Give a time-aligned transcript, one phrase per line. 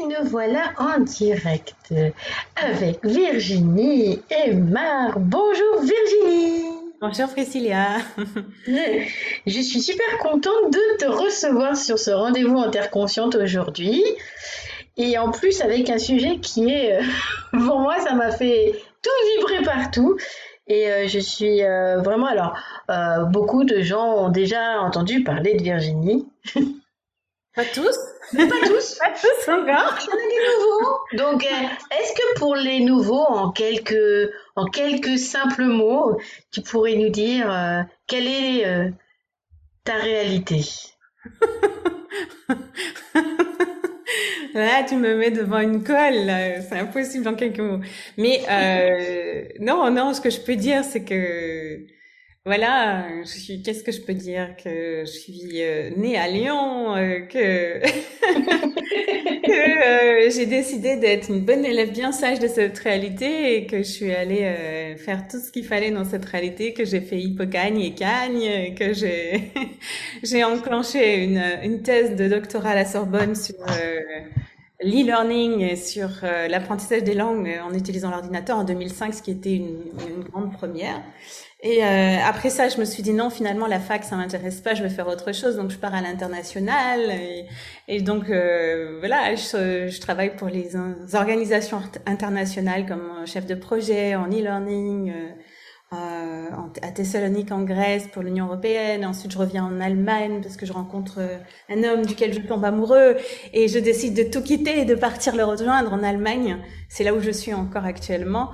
[0.00, 1.74] Et nous voilà en direct
[2.56, 5.18] avec Virginie et Mar.
[5.18, 6.64] Bonjour Virginie.
[7.00, 7.98] Bonjour Priscilla.
[8.66, 14.02] Je suis super contente de te recevoir sur ce rendez-vous interconsciente aujourd'hui.
[14.96, 17.02] Et en plus avec un sujet qui est, euh,
[17.66, 20.16] pour moi, ça m'a fait tout vibrer partout.
[20.66, 22.56] Et euh, je suis euh, vraiment, alors,
[23.30, 26.26] beaucoup de gens ont déjà entendu parler de Virginie.
[27.54, 27.98] Pas tous.
[28.32, 28.98] Pas tous.
[28.98, 29.98] Pas tous encore.
[29.98, 30.98] Il y en a des nouveaux.
[31.18, 36.20] Donc, est-ce que pour les nouveaux, en quelques, en quelques simples mots,
[36.52, 38.92] tu pourrais nous dire quelle est
[39.84, 40.64] ta réalité?
[44.54, 46.30] Là, tu me mets devant une colle,
[46.68, 47.80] c'est impossible en quelques mots.
[48.16, 51.86] Mais euh, non, non, ce que je peux dire, c'est que
[52.46, 53.04] voilà.
[53.64, 57.82] Qu'est-ce que je peux dire Que je suis euh, née à Lyon, euh, que
[59.50, 63.90] euh, j'ai décidé d'être une bonne élève bien sage de cette réalité et que je
[63.90, 67.78] suis allée euh, faire tout ce qu'il fallait dans cette réalité, que j'ai fait hippocagne
[67.78, 71.24] et cagne, que j'ai enclenché
[71.62, 73.56] une thèse de doctorat à la Sorbonne sur
[74.82, 76.08] l'e-learning et sur
[76.48, 81.02] l'apprentissage des langues en utilisant l'ordinateur en 2005, ce qui était une grande première.
[81.62, 84.74] Et euh, après ça, je me suis dit non, finalement la fac ça m'intéresse pas,
[84.74, 85.56] je vais faire autre chose.
[85.56, 87.46] Donc je pars à l'international et,
[87.88, 90.70] et, donc euh, voilà, je, je, travaille pour les
[91.14, 95.12] organisations internationales comme chef de projet en e-learning.
[95.12, 95.30] Euh
[96.82, 99.04] à Thessalonique en Grèce pour l'Union européenne.
[99.04, 101.38] Ensuite, je reviens en Allemagne parce que je rencontre euh,
[101.68, 103.16] un homme duquel je tombe amoureux
[103.52, 106.58] et je décide de tout quitter et de partir le rejoindre en Allemagne.
[106.88, 108.50] C'est là où je suis encore actuellement.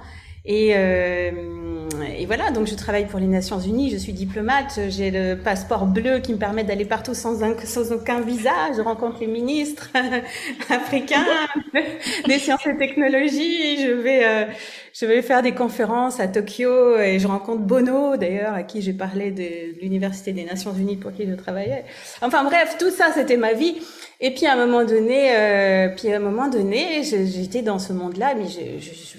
[0.47, 1.76] Et, euh,
[2.19, 5.87] et, voilà, donc je travaille pour les Nations Unies, je suis diplomate, j'ai le passeport
[5.87, 8.51] bleu qui me permet d'aller partout sans, un, sans aucun visa.
[8.77, 9.91] Je rencontre les ministres
[10.71, 11.27] africains
[12.27, 13.85] des sciences et technologies.
[13.85, 14.45] Je vais, euh,
[14.93, 18.93] je vais faire des conférences à Tokyo et je rencontre Bono, d'ailleurs, à qui j'ai
[18.93, 21.85] parlé de l'Université des Nations Unies pour qui je travaillais.
[22.23, 23.77] Enfin bref, tout ça, c'était ma vie.
[24.19, 27.93] Et puis à un moment donné, euh, puis à un moment donné, j'étais dans ce
[27.93, 28.47] monde-là, mais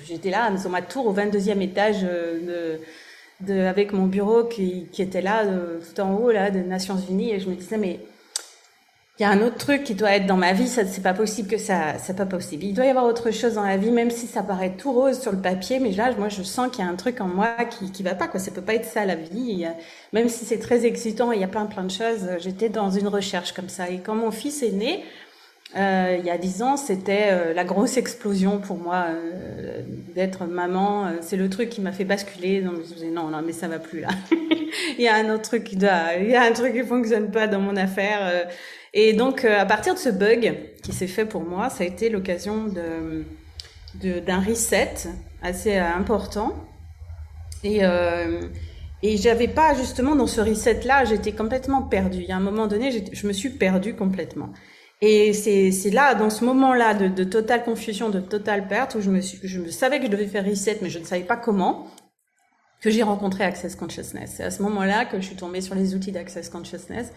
[0.08, 4.88] j'étais là sur ma tour au 22e étage euh, de, de, avec mon bureau qui,
[4.98, 8.00] était là de, tout en haut là, des Nations Unies, et je me disais mais
[9.20, 11.16] il y a un autre truc qui doit être dans ma vie, ça c'est pas
[11.16, 12.66] possible que ça, c'est pas possible.
[12.66, 15.20] Il doit y avoir autre chose dans la vie, même si ça paraît tout rose
[15.20, 17.56] sur le papier, mais là, moi, je sens qu'il y a un truc en moi
[17.66, 18.40] qui, qui va pas, quoi.
[18.40, 19.66] Ça peut pas être ça la vie.
[20.14, 22.30] même si c'est très excitant, il y a plein plein de choses.
[22.38, 25.04] J'étais dans une recherche comme ça, et quand mon fils est né,
[25.76, 29.82] euh, il y a dix ans, c'était euh, la grosse explosion pour moi euh,
[30.16, 31.12] d'être maman.
[31.22, 32.64] c'est le truc qui m'a fait basculer.
[32.64, 34.08] Je me disais non, non, mais ça va plus là.
[34.98, 37.32] il y a un autre truc qui doit, il y a un truc qui fonctionne
[37.32, 38.48] pas dans mon affaire.
[38.94, 42.10] Et donc, à partir de ce bug qui s'est fait pour moi, ça a été
[42.10, 42.68] l'occasion
[43.96, 44.94] d'un reset
[45.44, 46.54] assez important.
[47.64, 47.82] Et,
[49.04, 52.22] et j'avais pas, justement, dans ce reset-là, j'étais complètement perdue.
[52.22, 54.50] Il y a un moment donné, je me suis perdue complètement.
[55.02, 59.12] Et c'est, là, dans ce moment-là de, de totale confusion, de totale perte, où je
[59.12, 61.38] me, suis, je me savais que je devais faire reset, mais je ne savais pas
[61.38, 61.88] comment,
[62.82, 64.34] que j'ai rencontré Access Consciousness.
[64.38, 67.12] C'est à ce moment-là que je suis tombée sur les outils d'Access Consciousness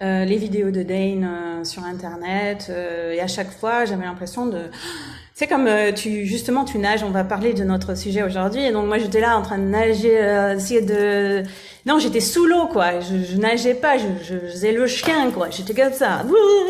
[0.00, 4.46] euh, les vidéos de Dane euh, sur internet euh, et à chaque fois j'avais l'impression
[4.46, 4.70] de
[5.34, 8.86] c'est comme tu justement tu nages on va parler de notre sujet aujourd'hui et donc
[8.86, 10.14] moi j'étais là en train de nager
[10.54, 11.42] essayer de
[11.84, 15.50] non j'étais sous l'eau quoi je, je nageais pas je, je, faisais le chien quoi
[15.50, 16.24] j'étais comme ça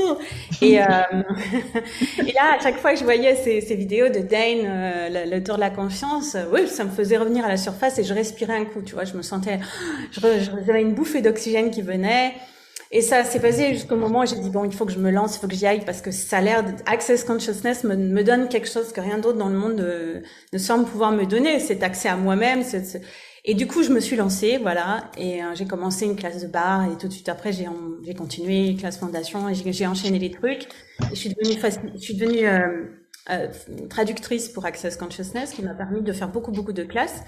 [0.62, 5.34] et, et là à chaque fois que je voyais ces, ces vidéos de Dane le,
[5.34, 8.14] le, tour de la confiance oui ça me faisait revenir à la surface et je
[8.14, 9.60] respirais un coup tu vois je me sentais
[10.12, 12.34] j'avais une bouffée d'oxygène qui venait
[12.90, 15.10] et ça s'est passé jusqu'au moment où j'ai dit bon, il faut que je me
[15.10, 18.24] lance, il faut que j'y aille parce que ça a l'air Access Consciousness me, me,
[18.24, 20.20] donne quelque chose que rien d'autre dans le monde euh,
[20.54, 22.62] ne, semble pouvoir me donner, cet accès à moi-même.
[23.44, 26.48] Et du coup, je me suis lancée, voilà, et euh, j'ai commencé une classe de
[26.48, 27.66] bar et tout de suite après, j'ai
[28.14, 30.64] continué classe fondation et j'ai enchaîné les trucs.
[30.64, 31.60] Et je suis devenue
[31.94, 33.48] je suis devenue euh,
[33.90, 37.22] traductrice pour Access Consciousness, qui m'a permis de faire beaucoup beaucoup de classes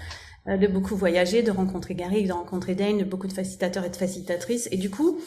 [0.47, 3.95] de beaucoup voyager, de rencontrer Gary, de rencontrer Dane, de beaucoup de facilitateurs et de
[3.95, 4.67] facilitatrices.
[4.71, 5.19] Et du coup,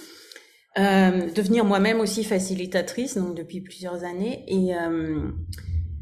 [0.79, 4.45] euh, devenir moi-même aussi facilitatrice, donc depuis plusieurs années.
[4.49, 5.31] Et, euh,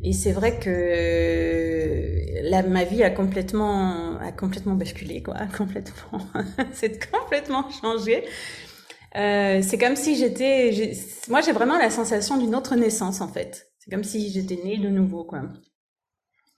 [0.02, 6.20] et c'est vrai que la, ma vie a complètement, a complètement basculé, quoi, complètement.
[6.72, 8.24] c'est complètement changé.
[9.16, 10.92] Euh, c'est comme si j'étais,
[11.28, 13.70] moi j'ai vraiment la sensation d'une autre naissance en fait.
[13.78, 15.42] C'est comme si j'étais née de nouveau, quoi.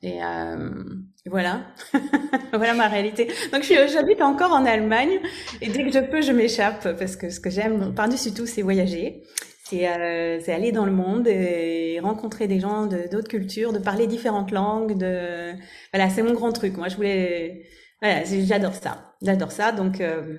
[0.04, 0.68] Et euh,
[1.24, 1.62] voilà,
[2.52, 3.28] voilà ma réalité.
[3.52, 5.18] Donc j'habite encore en Allemagne
[5.62, 8.60] et dès que je peux, je m'échappe parce que ce que j'aime par-dessus tout, c'est
[8.60, 9.22] voyager,
[9.64, 14.06] c'est euh, aller dans le monde et rencontrer des gens de d'autres cultures, de parler
[14.06, 14.98] différentes langues.
[14.98, 15.54] De
[15.94, 16.76] voilà, c'est mon grand truc.
[16.76, 17.64] Moi, je voulais
[18.02, 19.72] voilà, j'adore ça, j'adore ça.
[19.72, 20.36] Donc euh,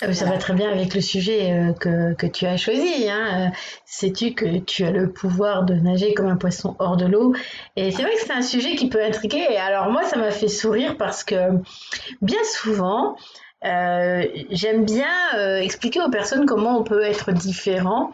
[0.00, 3.08] ça va très bien avec le sujet euh, que, que tu as choisi.
[3.08, 3.52] Hein.
[3.84, 7.34] Sais-tu que tu as le pouvoir de nager comme un poisson hors de l'eau?
[7.76, 9.56] Et c'est vrai que c'est un sujet qui peut intriguer.
[9.58, 11.36] Alors moi, ça m'a fait sourire parce que
[12.22, 13.16] bien souvent,
[13.64, 18.12] euh, j'aime bien euh, expliquer aux personnes comment on peut être différent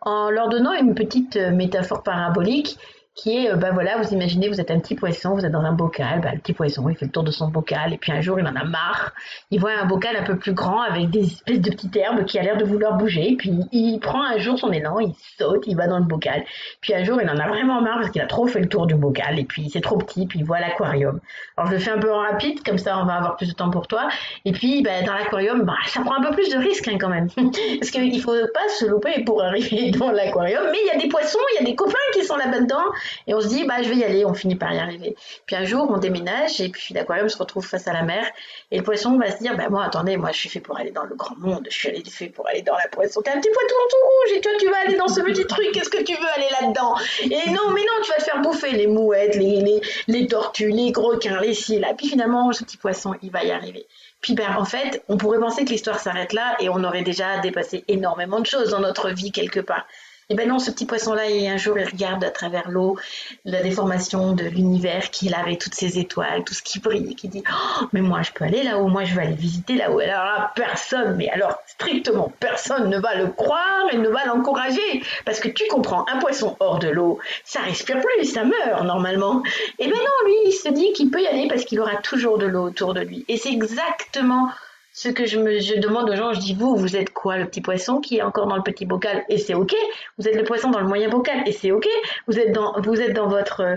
[0.00, 2.78] en leur donnant une petite métaphore parabolique
[3.18, 5.72] qui est, ben voilà, vous imaginez, vous êtes un petit poisson, vous êtes dans un
[5.72, 8.20] bocal, bah, le petit poisson, il fait le tour de son bocal, et puis un
[8.20, 9.12] jour, il en a marre,
[9.50, 12.38] il voit un bocal un peu plus grand avec des espèces de petites herbes qui
[12.38, 15.76] a l'air de vouloir bouger, puis il prend un jour son élan, il saute, il
[15.76, 16.44] va dans le bocal,
[16.80, 18.86] puis un jour, il en a vraiment marre parce qu'il a trop fait le tour
[18.86, 21.18] du bocal, et puis c'est trop petit, puis il voit l'aquarium.
[21.56, 23.54] Alors je le fais un peu en rapide, comme ça on va avoir plus de
[23.54, 24.08] temps pour toi,
[24.44, 27.08] et puis bah, dans l'aquarium, bah, ça prend un peu plus de risques hein, quand
[27.08, 27.26] même,
[27.80, 31.08] parce qu'il faut pas se louper pour arriver dans l'aquarium, mais il y a des
[31.08, 32.84] poissons, il y a des copains qui sont là-dedans,
[33.26, 35.16] et on se dit, bah, je vais y aller, on finit par y arriver.
[35.46, 38.26] Puis un jour, on déménage et puis l'aquarium se retrouve face à la mer
[38.70, 40.90] et le poisson va se dire, bah, moi, attendez, moi, je suis fait pour aller
[40.90, 43.20] dans le grand monde, je suis fait pour aller dans la poisson.
[43.22, 45.72] T'es un petit poisson tout rouge et toi, tu vas aller dans ce petit truc,
[45.72, 46.94] qu'est-ce que tu veux aller là-dedans?
[47.22, 50.70] Et non, mais non, tu vas te faire bouffer les mouettes, les, les, les tortues,
[50.70, 51.86] les requins, les cils.
[51.88, 53.86] Et puis finalement, ce petit poisson, il va y arriver.
[54.20, 57.38] Puis ben, en fait, on pourrait penser que l'histoire s'arrête là et on aurait déjà
[57.38, 59.86] dépassé énormément de choses dans notre vie quelque part.
[60.30, 62.98] Et eh ben non, ce petit poisson-là, un jour, il regarde à travers l'eau
[63.46, 67.14] la déformation de l'univers qu'il a avec toutes ces étoiles, tout ce qui brille, et
[67.14, 70.00] qui dit oh, mais moi, je peux aller là-haut, moi, je vais aller visiter là-haut.
[70.00, 75.02] Alors personne, mais alors strictement personne ne va le croire et ne va l'encourager.
[75.24, 79.42] Parce que tu comprends, un poisson hors de l'eau, ça respire plus, ça meurt normalement.
[79.78, 82.36] Et ben non, lui, il se dit qu'il peut y aller parce qu'il aura toujours
[82.36, 83.24] de l'eau autour de lui.
[83.28, 84.50] Et c'est exactement
[84.98, 87.46] ce que je me je demande aux gens, je dis vous, vous êtes quoi le
[87.46, 89.24] petit poisson qui est encore dans le petit bocal?
[89.28, 89.72] Et c'est ok.
[90.18, 91.86] Vous êtes le poisson dans le moyen bocal et c'est ok.
[92.26, 93.76] Vous êtes dans vous êtes dans votre euh,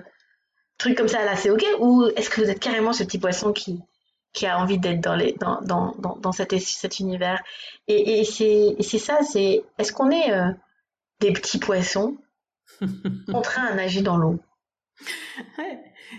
[0.79, 1.63] truc comme ça là, c'est ok.
[1.79, 3.79] Ou est-ce que vous êtes carrément ce petit poisson qui
[4.33, 7.39] qui a envie d'être dans les dans dans dans, dans cet cet univers?
[7.87, 10.49] Et, et c'est c'est ça c'est est-ce qu'on est, euh,
[11.19, 12.17] des petits poissons
[13.31, 14.39] contraints à nager dans l'eau?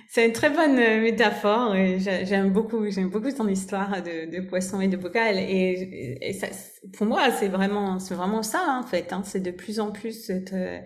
[0.08, 1.74] C'est une très bonne euh, métaphore.
[1.74, 5.38] J'aime beaucoup, j'aime beaucoup ton histoire de, poisson et de bocal.
[5.38, 6.48] Et, ça,
[6.96, 9.12] pour moi, c'est vraiment, c'est vraiment ça en fait.
[9.12, 9.22] Hein.
[9.24, 10.80] C'est de plus en plus cette, euh,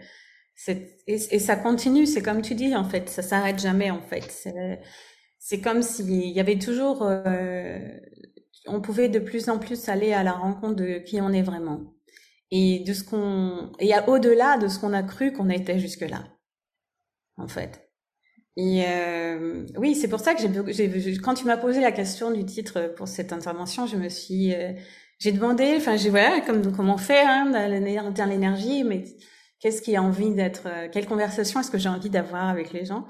[0.55, 2.07] cette et, ça continue.
[2.07, 4.49] C'est comme tu dis en fait, ça s'arrête jamais en fait.
[5.39, 7.79] C'est comme s'il y avait toujours, euh,
[8.67, 11.93] on pouvait de plus en plus aller à la rencontre de qui on est vraiment
[12.51, 16.25] et de ce qu'on et au-delà de ce qu'on a cru qu'on était jusque là
[17.37, 17.86] en fait.
[18.57, 22.45] Et euh, oui, c'est pour ça que j'ai, quand tu m'as posé la question du
[22.47, 24.73] titre pour cette intervention, je me suis, euh,
[25.19, 29.05] j'ai demandé, enfin, j'ai voilà, comme comment faire hein, dans l'énergie, mais
[29.61, 32.87] qu'est-ce qui a envie d'être, euh, quelle conversation est-ce que j'ai envie d'avoir avec les
[32.87, 33.07] gens,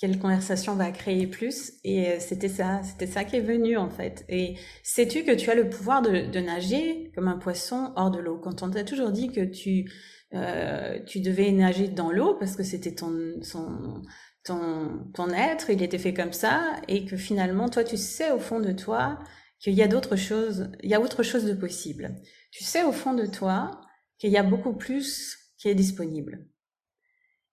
[0.00, 3.90] quelle conversation va créer plus, et euh, c'était ça, c'était ça qui est venu en
[3.90, 4.24] fait.
[4.28, 8.18] Et sais-tu que tu as le pouvoir de, de nager comme un poisson hors de
[8.18, 8.38] l'eau?
[8.38, 9.88] Quand on t'a toujours dit que tu
[10.32, 13.12] euh, tu devais nager dans l'eau parce que c'était ton
[13.42, 14.02] son
[14.44, 18.38] ton, ton être, il était fait comme ça, et que finalement, toi, tu sais au
[18.38, 19.18] fond de toi
[19.58, 22.16] qu'il y a d'autres choses, il y a autre chose de possible.
[22.50, 23.80] Tu sais au fond de toi
[24.18, 26.46] qu'il y a beaucoup plus qui est disponible.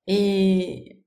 [0.07, 1.03] Et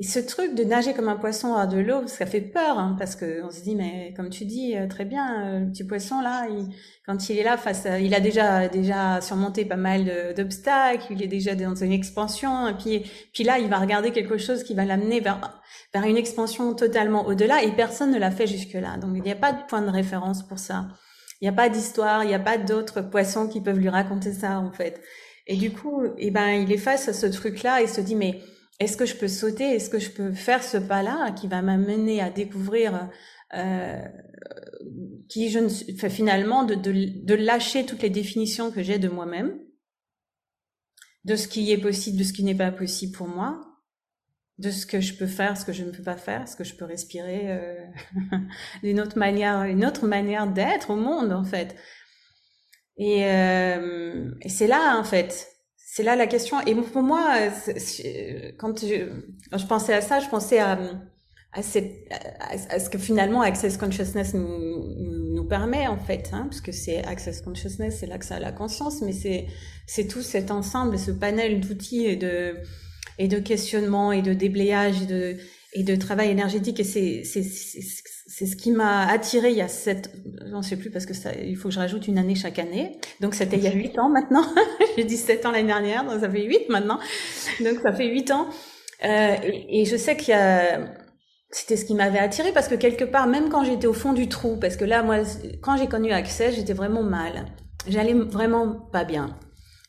[0.00, 2.94] et ce truc de nager comme un poisson à de l'eau, ça fait peur, hein,
[2.98, 5.84] parce que on se dit, mais comme tu dis euh, très bien, euh, le petit
[5.84, 6.72] poisson là, il,
[7.04, 11.22] quand il est là face, à, il a déjà déjà surmonté pas mal d'obstacles, il
[11.22, 13.02] est déjà dans une expansion, et puis
[13.34, 15.60] puis là, il va regarder quelque chose qui va l'amener vers
[15.92, 18.96] vers une expansion totalement au-delà, et personne ne l'a fait jusque là.
[18.98, 20.88] Donc il n'y a pas de point de référence pour ça.
[21.40, 24.32] Il n'y a pas d'histoire, il n'y a pas d'autres poissons qui peuvent lui raconter
[24.32, 25.00] ça en fait.
[25.46, 28.40] Et du coup, eh ben, il est face à ce truc-là et se dit, mais
[28.80, 32.20] est-ce que je peux sauter Est-ce que je peux faire ce pas-là qui va m'amener
[32.20, 33.10] à découvrir
[33.54, 34.04] euh,
[35.28, 39.08] qui je ne suis, finalement de, de, de, lâcher toutes les définitions que j'ai de
[39.08, 39.58] moi-même,
[41.24, 43.60] de ce qui est possible, de ce qui n'est pas possible pour moi,
[44.58, 46.64] de ce que je peux faire, ce que je ne peux pas faire, ce que
[46.64, 47.84] je peux respirer euh,
[48.82, 51.74] d'une autre manière, une autre manière d'être au monde en fait.
[52.96, 55.57] Et, euh, et c'est là en fait
[55.90, 56.60] c'est là la question.
[56.66, 57.34] Et pour moi,
[58.58, 60.78] quand je, pensais à ça, je pensais à,
[61.62, 68.00] ce que finalement Access Consciousness nous, permet en fait, hein, parce que c'est Access Consciousness,
[68.00, 69.14] c'est l'accès à la conscience, mais
[69.86, 72.56] c'est tout cet ensemble, ce panel d'outils et de
[73.18, 74.96] et de questionnement et de déblayage
[75.72, 76.80] et de travail énergétique
[78.38, 80.12] c'est ce qui m'a attiré il y a sept,
[80.48, 83.00] j'en sais plus parce que ça, il faut que je rajoute une année chaque année.
[83.20, 84.44] Donc c'était il y a huit ans maintenant.
[84.96, 87.00] J'ai dit sept ans l'année dernière, donc ça fait huit maintenant.
[87.58, 88.46] Donc ça fait huit ans.
[89.04, 90.78] Euh, et, je sais qu'il y a,
[91.50, 94.28] c'était ce qui m'avait attiré parce que quelque part, même quand j'étais au fond du
[94.28, 95.16] trou, parce que là, moi,
[95.60, 97.46] quand j'ai connu Access, j'étais vraiment mal.
[97.88, 99.36] J'allais vraiment pas bien.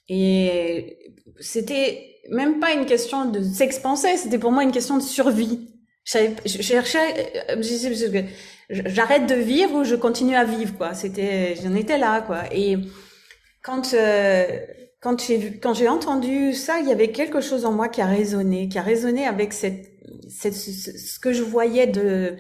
[0.08, 0.98] Et
[1.40, 5.70] c'était même pas une question de s'expanser, c'était pour moi une question de survie.
[6.10, 8.24] Cherchais, euh,
[8.70, 10.96] j'arrête de vivre ou je continue à vivre, quoi.
[10.96, 12.46] C'était, j'en étais là, quoi.
[12.52, 12.78] Et
[13.62, 14.48] quand, euh,
[15.02, 18.08] quand j'ai quand j'ai entendu ça, il y avait quelque chose en moi qui a
[18.08, 19.86] résonné, qui a résonné avec cette,
[20.30, 22.38] cette ce que je voyais de,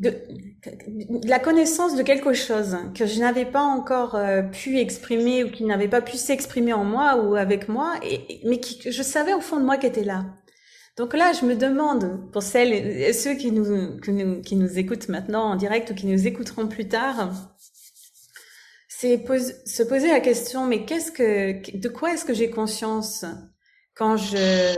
[0.00, 0.14] de,
[1.24, 5.64] la connaissance de quelque chose que je n'avais pas encore euh, pu exprimer ou qui
[5.64, 7.94] n'avait pas pu s'exprimer en moi ou avec moi,
[8.44, 10.26] mais qui, je savais au fond de moi qu'était là.
[10.96, 13.98] Donc là, je me demande, pour celles ceux qui nous,
[14.42, 17.56] qui nous, écoutent maintenant en direct ou qui nous écouteront plus tard,
[18.88, 19.24] c'est
[19.66, 23.24] se poser la question, mais qu'est-ce que, de quoi est-ce que j'ai conscience
[23.94, 24.74] quand je,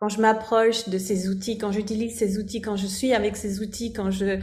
[0.00, 3.60] quand je m'approche de ces outils, quand j'utilise ces outils, quand je suis avec ces
[3.60, 4.40] outils, quand je,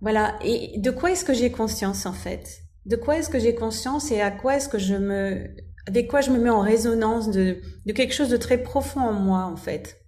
[0.00, 0.36] voilà.
[0.44, 2.60] Et de quoi est-ce que j'ai conscience, en fait?
[2.86, 5.46] De quoi est-ce que j'ai conscience et à quoi est-ce que je me,
[5.86, 9.12] avec quoi je me mets en résonance de, de quelque chose de très profond en
[9.12, 10.03] moi, en fait?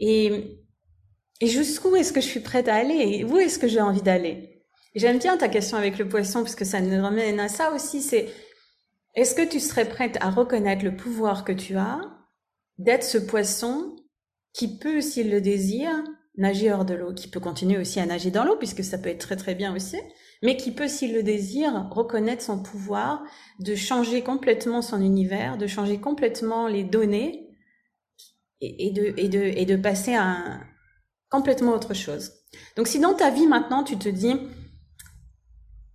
[0.00, 0.60] Et,
[1.40, 3.24] et jusqu'où est-ce que je suis prête à aller?
[3.24, 4.64] Où est-ce que j'ai envie d'aller?
[4.94, 8.02] J'aime bien ta question avec le poisson parce que ça nous ramène à ça aussi.
[8.02, 8.28] C'est
[9.14, 12.00] est-ce que tu serais prête à reconnaître le pouvoir que tu as
[12.78, 13.96] d'être ce poisson
[14.52, 16.02] qui peut, s'il le désire,
[16.36, 19.10] nager hors de l'eau, qui peut continuer aussi à nager dans l'eau puisque ça peut
[19.10, 19.98] être très très bien aussi,
[20.42, 23.24] mais qui peut, s'il le désire, reconnaître son pouvoir
[23.58, 27.47] de changer complètement son univers, de changer complètement les données
[28.60, 30.60] et, de, et, de, et de passer à un,
[31.30, 32.32] complètement autre chose.
[32.76, 34.34] Donc si dans ta vie maintenant tu te dis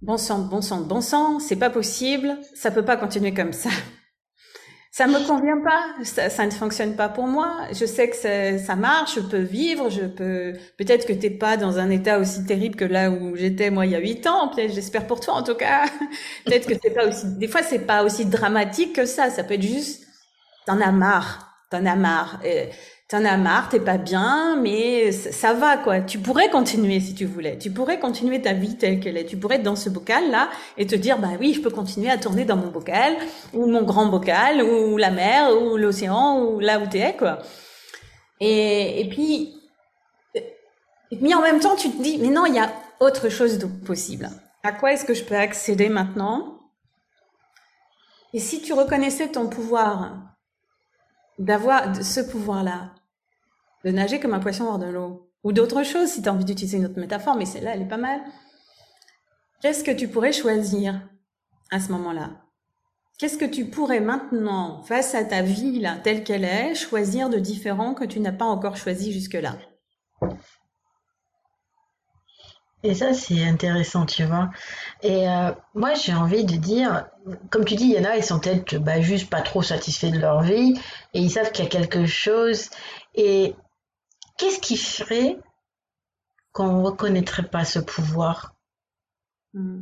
[0.01, 3.69] bon sang, bon sang, bon sang, c'est pas possible, ça peut pas continuer comme ça.
[4.95, 7.61] Ça me convient pas, ça, ne fonctionne pas pour moi.
[7.71, 10.53] Je sais que ça, ça marche, je peux vivre, je peux.
[10.77, 13.93] Peut-être que t'es pas dans un état aussi terrible que là où j'étais moi il
[13.93, 14.49] y a huit ans.
[14.49, 15.85] Peut-être, j'espère pour toi en tout cas.
[16.45, 17.25] peut-être que t'es pas aussi.
[17.39, 19.31] Des fois, c'est pas aussi dramatique que ça.
[19.31, 20.05] Ça peut être juste,
[20.67, 22.39] t'en as marre t'en as marre.
[22.45, 22.67] Euh,
[23.09, 26.01] t'en as marre, t'es pas bien, mais ça va quoi.
[26.01, 27.57] Tu pourrais continuer si tu voulais.
[27.57, 29.25] Tu pourrais continuer ta vie telle qu'elle est.
[29.25, 32.11] Tu pourrais être dans ce bocal là et te dire bah oui, je peux continuer
[32.11, 33.15] à tourner dans mon bocal
[33.53, 37.39] ou mon grand bocal ou la mer ou l'océan ou là où t'es quoi.
[38.39, 39.55] Et, et puis
[41.21, 43.65] mais en même temps tu te dis mais non, il y a autre chose de
[43.65, 44.29] possible.
[44.63, 46.59] À quoi est-ce que je peux accéder maintenant?
[48.33, 50.32] Et si tu reconnaissais ton pouvoir
[51.39, 52.93] d'avoir ce pouvoir-là,
[53.83, 56.45] de nager comme un poisson hors de l'eau, ou d'autres choses si tu as envie
[56.45, 58.21] d'utiliser une autre métaphore, mais celle-là, elle est pas mal.
[59.61, 61.01] Qu'est-ce que tu pourrais choisir
[61.71, 62.31] à ce moment-là?
[63.17, 67.37] Qu'est-ce que tu pourrais maintenant, face à ta vie là, telle qu'elle est, choisir de
[67.37, 69.57] différent que tu n'as pas encore choisi jusque-là?
[72.83, 74.49] Et ça, c'est intéressant, tu vois.
[75.01, 77.07] Et euh, moi, j'ai envie de dire,
[77.49, 80.11] comme tu dis, il y en a, ils sont peut-être bah, juste pas trop satisfaits
[80.11, 80.79] de leur vie
[81.13, 82.69] et ils savent qu'il y a quelque chose.
[83.15, 83.55] Et
[84.37, 85.37] qu'est-ce qui ferait
[86.51, 88.55] qu'on ne reconnaîtrait pas ce pouvoir?
[89.53, 89.81] Hmm.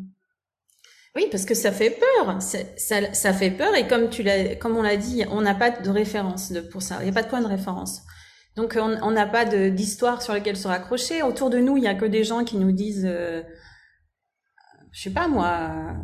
[1.16, 2.42] Oui, parce que ça fait peur.
[2.42, 5.90] Ça, fait peur et comme tu l'as, comme on l'a dit, on n'a pas de
[5.90, 6.98] référence pour ça.
[7.02, 8.02] Il n'y a pas de point de référence.
[8.56, 11.24] Donc on n'a pas d'histoire sur laquelle se raccrocher.
[11.24, 13.44] Autour de nous, il y a que des gens qui nous disent, euh,
[14.92, 15.96] je sais pas moi,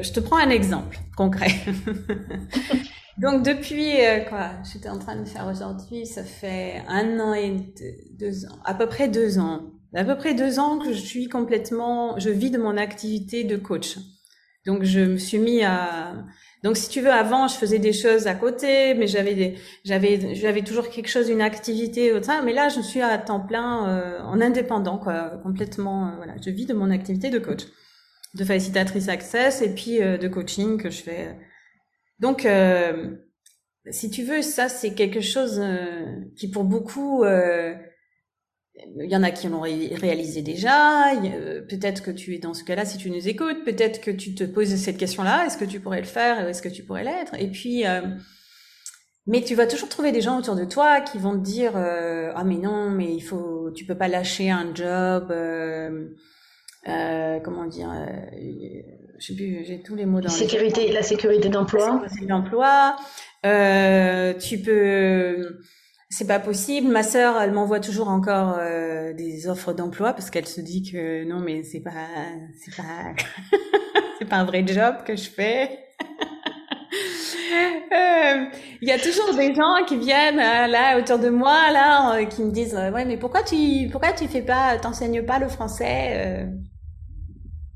[0.00, 1.50] je te prends un exemple concret.
[3.18, 7.56] Donc depuis euh, quoi, j'étais en train de faire aujourd'hui, ça fait un an et
[8.12, 11.28] deux ans, à peu près deux ans, à peu près deux ans que je suis
[11.28, 13.98] complètement, je vis de mon activité de coach.
[14.66, 16.14] Donc je me suis mis à
[16.64, 19.54] donc, si tu veux, avant, je faisais des choses à côté, mais j'avais des,
[19.84, 22.12] j'avais, j'avais toujours quelque chose, une activité.
[22.44, 26.08] Mais là, je suis à temps plein, euh, en indépendant, quoi, complètement.
[26.08, 27.62] Euh, voilà, je vis de mon activité de coach,
[28.34, 31.36] de facilitatrice access et puis euh, de coaching que je fais.
[32.20, 32.46] Donc,
[33.90, 35.62] si tu veux, ça, c'est quelque chose
[36.36, 37.24] qui, pour beaucoup,
[38.96, 41.12] il y en a qui l'ont réalisé déjà.
[41.68, 43.64] Peut-être que tu es dans ce cas-là si tu nous écoutes.
[43.64, 45.46] Peut-être que tu te poses cette question-là.
[45.46, 47.34] Est-ce que tu pourrais le faire Est-ce que tu pourrais l'être?
[47.38, 48.02] Et puis, euh,
[49.26, 52.32] mais tu vas toujours trouver des gens autour de toi qui vont te dire euh,
[52.34, 55.32] ah mais non, mais il faut, tu peux pas lâcher un job.
[56.88, 57.90] Euh, euh comment dire
[59.18, 62.02] Je sais plus, j'ai tous les mots dans sécurité, la sécurité d'emploi.
[62.28, 62.96] d'emploi.
[63.42, 65.58] tu peux
[66.10, 66.88] c'est pas possible.
[66.88, 71.24] Ma sœur, elle m'envoie toujours encore euh, des offres d'emploi parce qu'elle se dit que
[71.24, 71.90] non, mais c'est pas,
[72.56, 73.12] c'est pas,
[74.18, 75.78] c'est pas un vrai job que je fais.
[77.50, 78.44] Euh,
[78.82, 82.42] il y a toujours des gens qui viennent euh, là autour de moi là, qui
[82.42, 86.46] me disent ouais, mais pourquoi tu, pourquoi tu fais pas, t'enseignes pas le français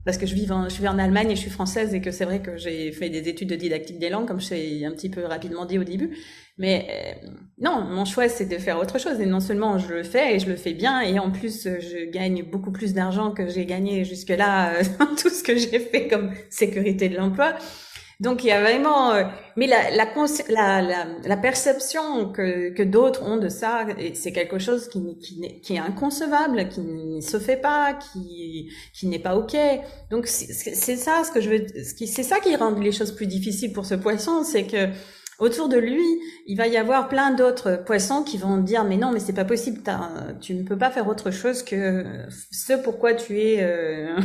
[0.04, 2.10] parce que je vis en, je vis en Allemagne et je suis française et que
[2.10, 4.90] c'est vrai que j'ai fait des études de didactique des langues, comme je t'ai un
[4.92, 6.16] petit peu rapidement dit au début.
[6.58, 7.28] Mais euh,
[7.58, 10.38] non, mon choix c'est de faire autre chose et non seulement je le fais et
[10.38, 14.04] je le fais bien et en plus je gagne beaucoup plus d'argent que j'ai gagné
[14.04, 14.82] jusque-là euh,
[15.20, 17.56] tout ce que j'ai fait comme sécurité de l'emploi.
[18.22, 19.24] Donc il y a vraiment, euh,
[19.56, 20.06] mais la la,
[20.80, 25.74] la, la, perception que, que d'autres ont de ça, c'est quelque chose qui, qui, qui,
[25.74, 29.56] est inconcevable, qui ne se fait pas, qui qui n'est pas ok.
[30.12, 33.72] Donc c'est ça ce que je veux, c'est ça qui rend les choses plus difficiles
[33.72, 34.90] pour ce poisson, c'est que
[35.40, 36.06] autour de lui,
[36.46, 39.44] il va y avoir plein d'autres poissons qui vont dire mais non mais c'est pas
[39.44, 39.82] possible,
[40.40, 42.04] tu ne peux pas faire autre chose que
[42.52, 44.16] ce pourquoi tu es euh,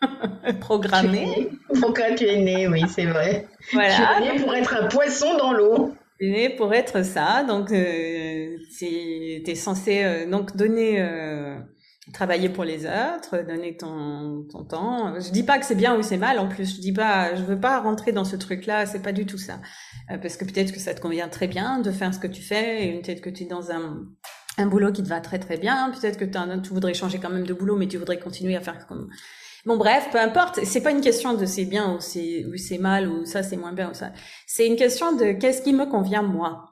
[0.60, 1.50] programmé.
[1.80, 3.46] Pourquoi tu es né, oui, c'est vrai.
[3.72, 3.94] Voilà.
[4.18, 5.94] Tu es né pour être un poisson dans l'eau.
[6.18, 11.58] Tu es né pour être ça, donc euh, tu es censé euh, donc donner euh,
[12.12, 15.20] travailler pour les autres, donner ton, ton temps.
[15.20, 16.76] Je dis pas que c'est bien ou c'est mal en plus.
[16.76, 18.86] Je dis pas, je veux pas rentrer dans ce truc-là.
[18.86, 19.60] C'est pas du tout ça,
[20.10, 22.42] euh, parce que peut-être que ça te convient très bien de faire ce que tu
[22.42, 24.06] fais, et peut-être que tu es dans un
[24.58, 25.90] un boulot qui te va très très bien.
[25.90, 28.86] Peut-être que tu voudrais changer quand même de boulot, mais tu voudrais continuer à faire
[28.86, 29.10] comme
[29.66, 32.78] Bon bref, peu importe, c'est pas une question de c'est bien ou c'est ou c'est
[32.78, 34.12] mal ou ça c'est moins bien ou ça.
[34.46, 36.70] C'est une question de qu'est-ce qui me convient moi.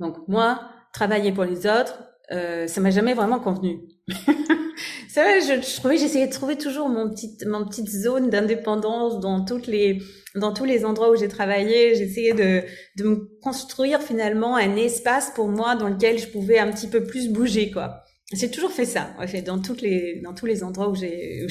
[0.00, 0.60] Donc moi,
[0.92, 2.02] travailler pour les autres,
[2.32, 3.80] euh, ça m'a jamais vraiment convenu.
[5.08, 9.20] c'est vrai, je, je trouvais, j'essayais de trouver toujours mon petit, mon petite zone d'indépendance
[9.20, 10.02] dans toutes les,
[10.34, 11.94] dans tous les endroits où j'ai travaillé.
[11.94, 12.62] J'essayais de,
[12.96, 17.04] de me construire finalement un espace pour moi dans lequel je pouvais un petit peu
[17.04, 18.02] plus bouger, quoi.
[18.32, 21.46] J'ai toujours fait ça, en fait, dans toutes les, dans tous les endroits où j'ai,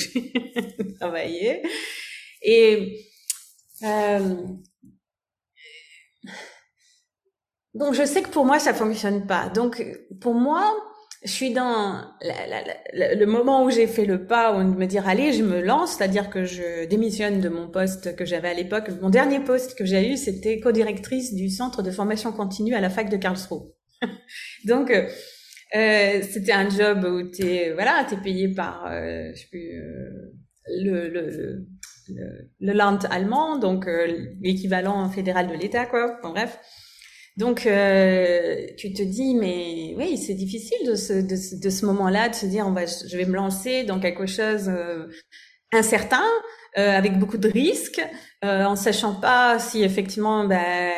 [1.00, 1.62] travaillé.
[2.42, 3.08] Et,
[3.84, 4.36] euh,
[7.74, 9.50] donc je sais que pour moi ça fonctionne pas.
[9.50, 9.84] Donc
[10.22, 10.74] pour moi,
[11.24, 15.34] je suis dans le moment où j'ai fait le pas, où de me dire allez,
[15.34, 18.90] je me lance, c'est-à-dire que je démissionne de mon poste que j'avais à l'époque.
[19.02, 22.90] Mon dernier poste que j'ai eu, c'était co-directrice du centre de formation continue à la
[22.90, 23.72] fac de Karlsruhe.
[24.66, 24.92] Donc
[25.76, 30.34] euh, c'était un job où t'es voilà, t'es payé par euh, je sais plus, euh,
[30.68, 31.66] le, le,
[32.10, 34.08] le, le, land allemand, donc euh,
[34.42, 36.20] l'équivalent fédéral de l'État, quoi.
[36.24, 36.60] Bon, bref.
[37.38, 42.30] Donc, euh, tu te dis, mais oui, c'est difficile de ce, de, de ce moment-là,
[42.30, 44.72] de se dire, on va, je vais me lancer dans quelque chose
[45.74, 46.24] incertain,
[46.78, 48.02] euh, avec beaucoup de risques,
[48.44, 50.92] euh, en sachant pas si effectivement ben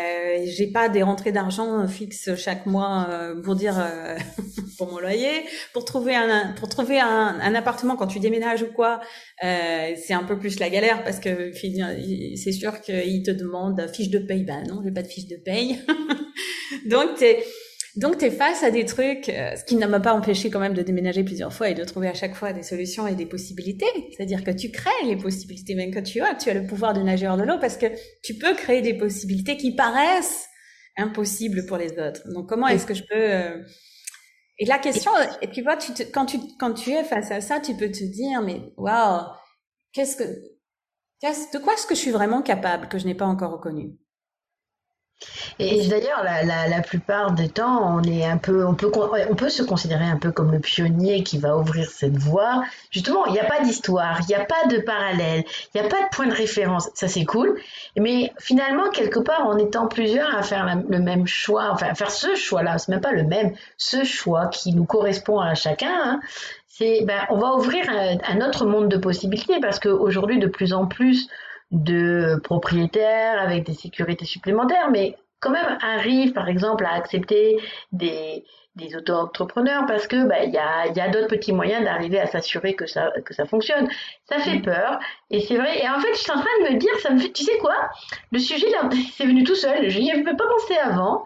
[0.46, 4.18] j'ai pas des rentrées d'argent fixes chaque mois euh, pour dire euh,
[4.78, 8.74] pour mon loyer, pour trouver un pour trouver un, un appartement quand tu déménages ou
[8.74, 9.02] quoi,
[9.42, 14.20] c'est un peu plus la galère parce que c'est sûr qu'ils te demandent fiche de
[14.20, 15.80] paye, ben non j'ai pas de fiche de paye,
[16.86, 17.44] donc t'es
[17.98, 20.60] donc, tu es face à des trucs, euh, ce qui ne m'a pas empêché quand
[20.60, 23.26] même de déménager plusieurs fois et de trouver à chaque fois des solutions et des
[23.26, 23.88] possibilités.
[24.12, 27.02] C'est-à-dire que tu crées les possibilités, même quand tu as, tu as le pouvoir de
[27.02, 27.88] nager hors de l'eau parce que
[28.24, 30.48] tu peux créer des possibilités qui paraissent
[30.96, 32.22] impossibles pour les autres.
[32.32, 33.16] Donc, comment est-ce que je peux...
[33.16, 33.64] Euh,
[34.60, 37.60] et la question, et tu vois, tu quand, tu, quand tu es face à ça,
[37.60, 39.22] tu peux te dire, mais waouh,
[39.92, 40.24] qu'est-ce que...
[40.24, 43.98] de quoi est-ce que je suis vraiment capable que je n'ai pas encore reconnu?
[45.60, 48.92] Et d'ailleurs, la, la, la, plupart des temps, on est un peu, on peut,
[49.30, 52.64] on peut se considérer un peu comme le pionnier qui va ouvrir cette voie.
[52.92, 55.90] Justement, il n'y a pas d'histoire, il n'y a pas de parallèle, il n'y a
[55.90, 56.90] pas de point de référence.
[56.94, 57.60] Ça, c'est cool.
[57.98, 62.12] Mais finalement, quelque part, en étant plusieurs à faire le même choix, enfin, à faire
[62.12, 66.20] ce choix-là, c'est même pas le même, ce choix qui nous correspond à chacun, hein,
[66.68, 70.74] c'est, ben, on va ouvrir un, un autre monde de possibilités parce qu'aujourd'hui, de plus
[70.74, 71.28] en plus,
[71.72, 77.58] de propriétaires avec des sécurités supplémentaires, mais quand même arrivent par exemple à accepter
[77.92, 78.44] des,
[78.76, 82.28] des auto-entrepreneurs parce que bah, il y a, y a d'autres petits moyens d'arriver à
[82.28, 83.90] s'assurer que ça que ça fonctionne.
[84.30, 85.00] Ça fait peur
[85.30, 85.80] et c'est vrai.
[85.82, 87.58] Et en fait, je suis en train de me dire, ça me fait, tu sais
[87.60, 87.76] quoi?
[88.32, 88.68] Le sujet
[89.14, 89.90] c'est venu tout seul.
[89.90, 91.24] Je n'y avais pas pensé avant,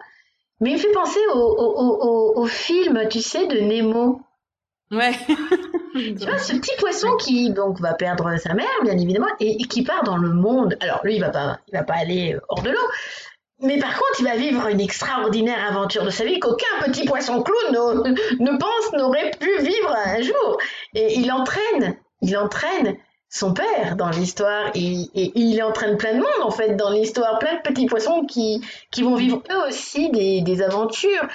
[0.60, 4.20] mais il me fait penser au, au, au, au film, tu sais, de Nemo.
[4.90, 5.12] Ouais.
[5.94, 9.82] tu vois, ce petit poisson qui donc va perdre sa mère, bien évidemment, et, qui
[9.82, 10.76] part dans le monde.
[10.80, 12.88] Alors lui, il va pas, il va pas aller hors de l'eau,
[13.60, 17.42] mais par contre, il va vivre une extraordinaire aventure de sa vie qu'aucun petit poisson
[17.42, 20.58] clown ne, ne pense n'aurait pu vivre un jour.
[20.94, 22.96] Et il entraîne, il entraîne
[23.34, 27.38] son père dans l'histoire et, et, il est plein de monde en fait dans l'histoire,
[27.38, 31.26] plein de petits poissons qui, qui vont vivre eux aussi des, des aventures.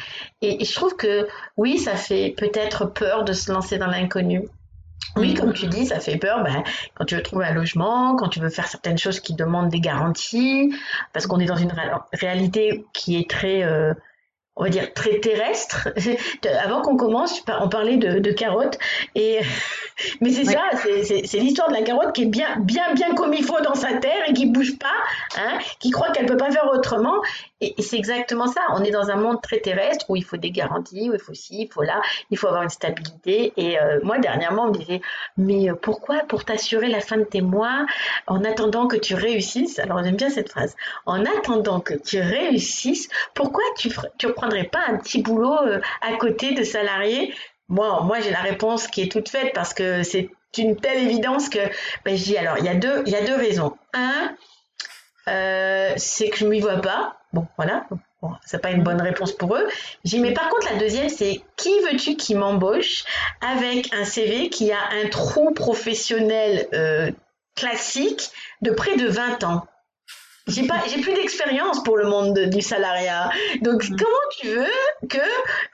[0.44, 4.48] Et, je trouve que oui, ça fait peut-être peur de se lancer dans l'inconnu.
[5.16, 8.28] Oui, comme tu dis, ça fait peur ben, quand tu veux trouver un logement, quand
[8.28, 10.72] tu veux faire certaines choses qui demandent des garanties,
[11.14, 11.74] parce qu'on est dans une
[12.14, 13.96] réalité qui est très, euh,
[14.58, 15.90] on va dire, très terrestre.
[16.64, 18.78] Avant qu'on commence, on parlait de, de carottes
[19.16, 19.40] et
[20.22, 20.62] mais c'est ça,
[21.04, 23.94] c'est l'histoire de la carotte qui est bien, bien, bien comme il faut dans sa
[23.94, 24.88] terre et qui bouge pas,
[25.38, 27.22] hein, qui croit qu'elle peut pas faire autrement.
[27.62, 28.62] Et, c'est exactement ça.
[28.76, 31.34] On est dans un monde très terrestre où il faut des garanties, où il faut
[31.34, 33.54] ci, il faut là, il faut avoir une stabilité.
[33.58, 35.02] Et euh, moi, dernièrement, on me disait,
[35.38, 36.20] mais euh, pourquoi?
[36.28, 37.86] Pour t'assurer la fin de tes mois,
[38.28, 40.76] en attendant que tu réussisses Alors j'aime bien cette phrase.
[41.06, 46.14] En attendant que tu réussisses, pourquoi tu tu reprendrais pas un petit boulot euh, à
[46.18, 47.34] côté de salarié
[47.70, 51.50] moi, moi j'ai la réponse qui est toute faite parce que c'est une telle évidence
[51.50, 51.60] que
[52.06, 53.78] ben, je dis alors il y a deux, il y a deux raisons.
[53.94, 54.36] Un,
[55.28, 57.18] euh, c'est que je m'y vois pas.
[57.34, 57.86] Bon, voilà.
[58.22, 59.68] Bon, c'est pas une bonne réponse pour eux.
[60.04, 63.04] J'ai mais par contre la deuxième c'est qui veux-tu qui m'embauche
[63.42, 67.12] avec un CV qui a un trou professionnel euh,
[67.56, 68.32] classique
[68.62, 69.68] de près de 20 ans?
[70.48, 73.30] J'ai pas, j'ai plus d'expérience pour le monde du salariat.
[73.62, 73.96] Donc, mm.
[73.98, 75.18] comment tu veux que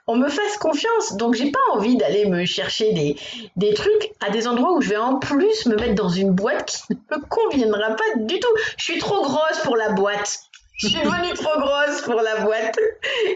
[0.06, 1.16] on me fasse confiance?
[1.16, 3.16] Donc, j'ai pas envie d'aller me chercher des,
[3.56, 6.84] des trucs à des endroits où je vais en plus me mettre dans une boîte
[6.86, 8.54] qui ne me conviendra pas du tout.
[8.76, 10.40] Je suis trop grosse pour la boîte.
[10.78, 12.78] Je suis devenue trop grosse pour la boîte.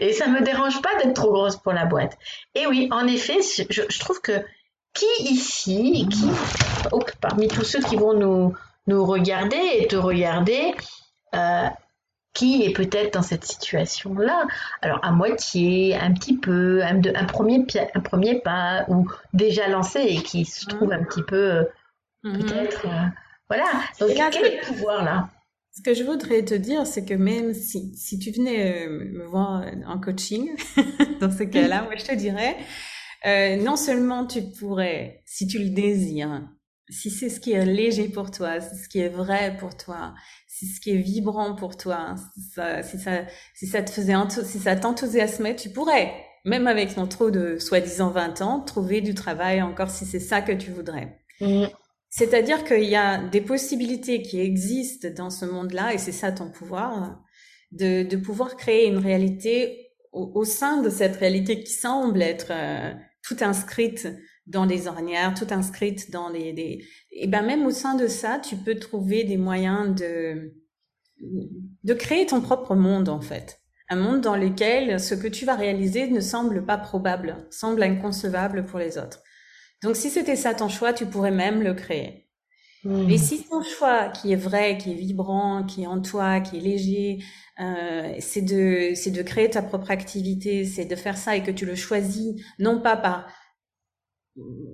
[0.01, 2.17] Et ça me dérange pas d'être trop grosse pour la boîte.
[2.55, 4.43] Et oui, en effet, je, je trouve que
[4.93, 6.29] qui ici, qui,
[7.21, 8.53] parmi tous ceux qui vont nous,
[8.87, 10.73] nous regarder et te regarder,
[11.35, 11.67] euh,
[12.33, 14.47] qui est peut-être dans cette situation-là.
[14.81, 17.65] Alors à moitié, un petit peu, un, un, premier,
[17.95, 20.77] un premier pas, ou déjà lancé et qui se mhm.
[20.77, 21.63] trouve un petit peu, euh,
[22.23, 22.39] mhm.
[22.39, 22.85] peut-être...
[22.85, 23.05] Euh,
[23.49, 23.65] voilà,
[23.99, 25.29] donc quel est le pouvoir là
[25.71, 29.63] ce que je voudrais te dire, c'est que même si, si tu venais me voir
[29.87, 30.49] en coaching,
[31.21, 32.57] dans ce cas-là, moi je te dirais,
[33.63, 36.41] non seulement tu pourrais, si tu le désires,
[36.89, 40.13] si c'est ce qui est léger pour toi, c'est ce qui est vrai pour toi,
[40.47, 44.13] c'est ce qui est vibrant pour toi, si ça, si ça, si ça te faisait,
[44.43, 46.13] si ça t'enthousiasmait, tu pourrais,
[46.45, 50.41] même avec ton trop de soi-disant 20 ans, trouver du travail encore si c'est ça
[50.41, 51.19] que tu voudrais.
[51.41, 51.65] Mmh.
[52.09, 56.49] C'est-à-dire qu'il y a des possibilités qui existent dans ce monde-là, et c'est ça ton
[56.49, 57.21] pouvoir,
[57.71, 62.93] de, de pouvoir créer une réalité au, sein de cette réalité qui semble être euh,
[63.21, 64.07] tout inscrite
[64.49, 68.39] dans les ornières, tout inscrite dans les, des, et ben même au sein de ça,
[68.39, 70.53] tu peux trouver des moyens de
[71.83, 75.55] de créer ton propre monde en fait, un monde dans lequel ce que tu vas
[75.55, 79.21] réaliser ne semble pas probable, semble inconcevable pour les autres.
[79.83, 82.29] Donc si c'était ça ton choix, tu pourrais même le créer.
[82.85, 83.09] Mmh.
[83.09, 86.57] Et si ton choix qui est vrai, qui est vibrant, qui est en toi, qui
[86.57, 87.19] est léger,
[87.59, 91.51] euh, c'est de c'est de créer ta propre activité, c'est de faire ça et que
[91.51, 93.27] tu le choisis non pas par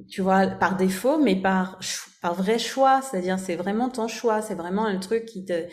[0.09, 1.79] tu vois, par défaut, mais par,
[2.21, 3.01] par vrai choix.
[3.01, 4.41] C'est-à-dire, c'est vraiment ton choix.
[4.41, 5.65] C'est vraiment un truc qui te,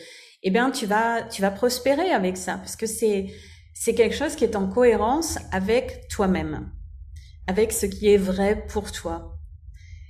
[0.42, 3.26] eh bien, tu vas, tu vas prospérer avec ça parce que c'est,
[3.74, 6.70] c'est quelque chose qui est en cohérence avec toi-même,
[7.46, 9.38] avec ce qui est vrai pour toi.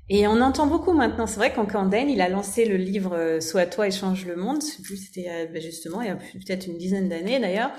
[0.09, 1.27] Et on entend beaucoup maintenant.
[1.27, 4.37] C'est vrai qu'en Candène, il a lancé le livre euh, Sois toi et change le
[4.37, 4.63] monde.
[4.63, 7.71] C'était euh, ben, justement il y a peut-être une dizaine d'années d'ailleurs.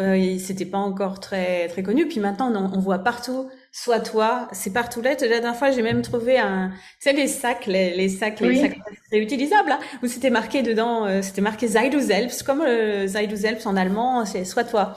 [0.00, 2.08] Euh, c'était pas encore très très connu.
[2.08, 5.10] Puis maintenant, on, on voit partout soit toi, c'est partout là.
[5.10, 8.60] La dernière fois, j'ai même trouvé un, tu sais, les sacs, les, les sacs, les
[8.60, 8.78] sacs
[9.12, 12.62] réutilisables, là, où c'était marqué dedans, euh, c'était marqué Sei du selbst, comme
[13.06, 14.96] Sei du selbst en allemand, c'est soit toi,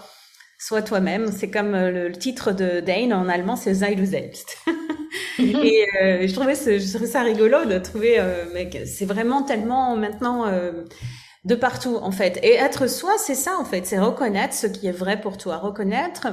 [0.57, 1.31] soit toi-même.
[1.31, 4.57] C'est comme euh, le, titre de Dane en allemand, c'est Sei du selbst.
[5.39, 8.21] Et euh, je trouvais ce, je trouvais ça rigolo de trouver,
[8.53, 10.45] mec, c'est vraiment tellement maintenant
[11.43, 12.39] de partout en fait.
[12.43, 15.57] Et être soi, c'est ça en fait, c'est reconnaître ce qui est vrai pour toi,
[15.57, 16.27] reconnaître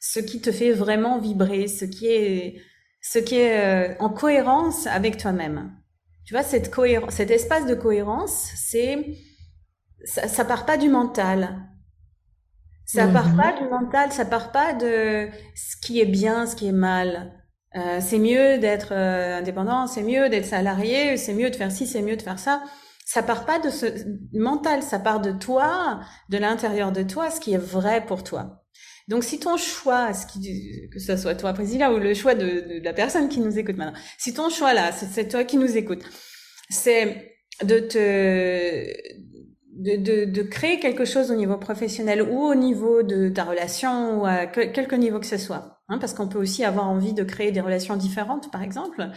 [0.00, 2.62] ce qui te fait vraiment vibrer, ce qui est,
[3.00, 5.72] ce qui est euh, en cohérence avec toi-même.
[6.24, 9.16] Tu vois, cette cohérence, cet espace de cohérence, c'est,
[10.04, 11.68] ça, ça part pas du mental.
[12.84, 16.56] Ça mm part pas du mental, ça part pas de ce qui est bien, ce
[16.56, 17.34] qui est mal.
[17.76, 21.86] Euh, c'est mieux d'être euh, indépendant, c'est mieux d'être salarié, c'est mieux de faire ci,
[21.86, 22.62] c'est mieux de faire ça.
[23.04, 23.86] Ça part pas de ce
[24.32, 28.64] mental, ça part de toi, de l'intérieur de toi, ce qui est vrai pour toi.
[29.08, 30.12] Donc, si ton choix,
[30.92, 33.98] que ce soit toi, président, ou le choix de, la personne qui nous écoute maintenant,
[34.18, 36.02] si ton choix là, c'est toi qui nous écoute,
[36.68, 38.84] c'est de te,
[39.78, 44.46] de, créer quelque chose au niveau professionnel ou au niveau de ta relation ou à
[44.46, 47.62] quelque niveau que ce soit, hein, parce qu'on peut aussi avoir envie de créer des
[47.62, 49.10] relations différentes, par exemple.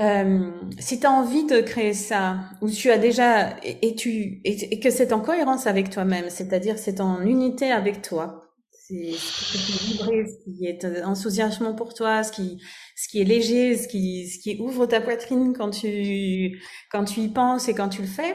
[0.00, 4.80] Euh, si tu as envie de créer ça, ou tu as déjà, et, tu, et,
[4.80, 10.12] que c'est en cohérence avec toi-même, c'est-à-dire c'est en unité avec toi, c'est ce qui
[10.12, 12.62] est ce qui est enthousiasmant pour toi, ce qui,
[12.96, 16.58] ce qui est léger, ce qui, ce qui ouvre ta poitrine quand tu,
[16.90, 18.34] quand tu y penses et quand tu le fais,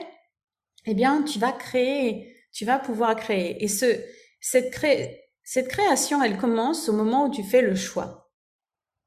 [0.86, 3.63] eh bien, tu vas créer, tu vas pouvoir créer.
[3.63, 3.86] Et ce,
[4.39, 8.24] cette, cré, cette création, elle commence au moment où tu fais le choix.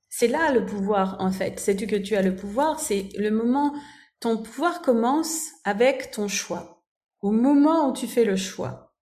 [0.08, 1.60] C'est là le pouvoir, en fait.
[1.60, 3.74] C'est que tu as le pouvoir, c'est le moment,
[4.20, 6.82] ton pouvoir commence avec ton choix.
[7.20, 8.94] Au moment où tu fais le choix.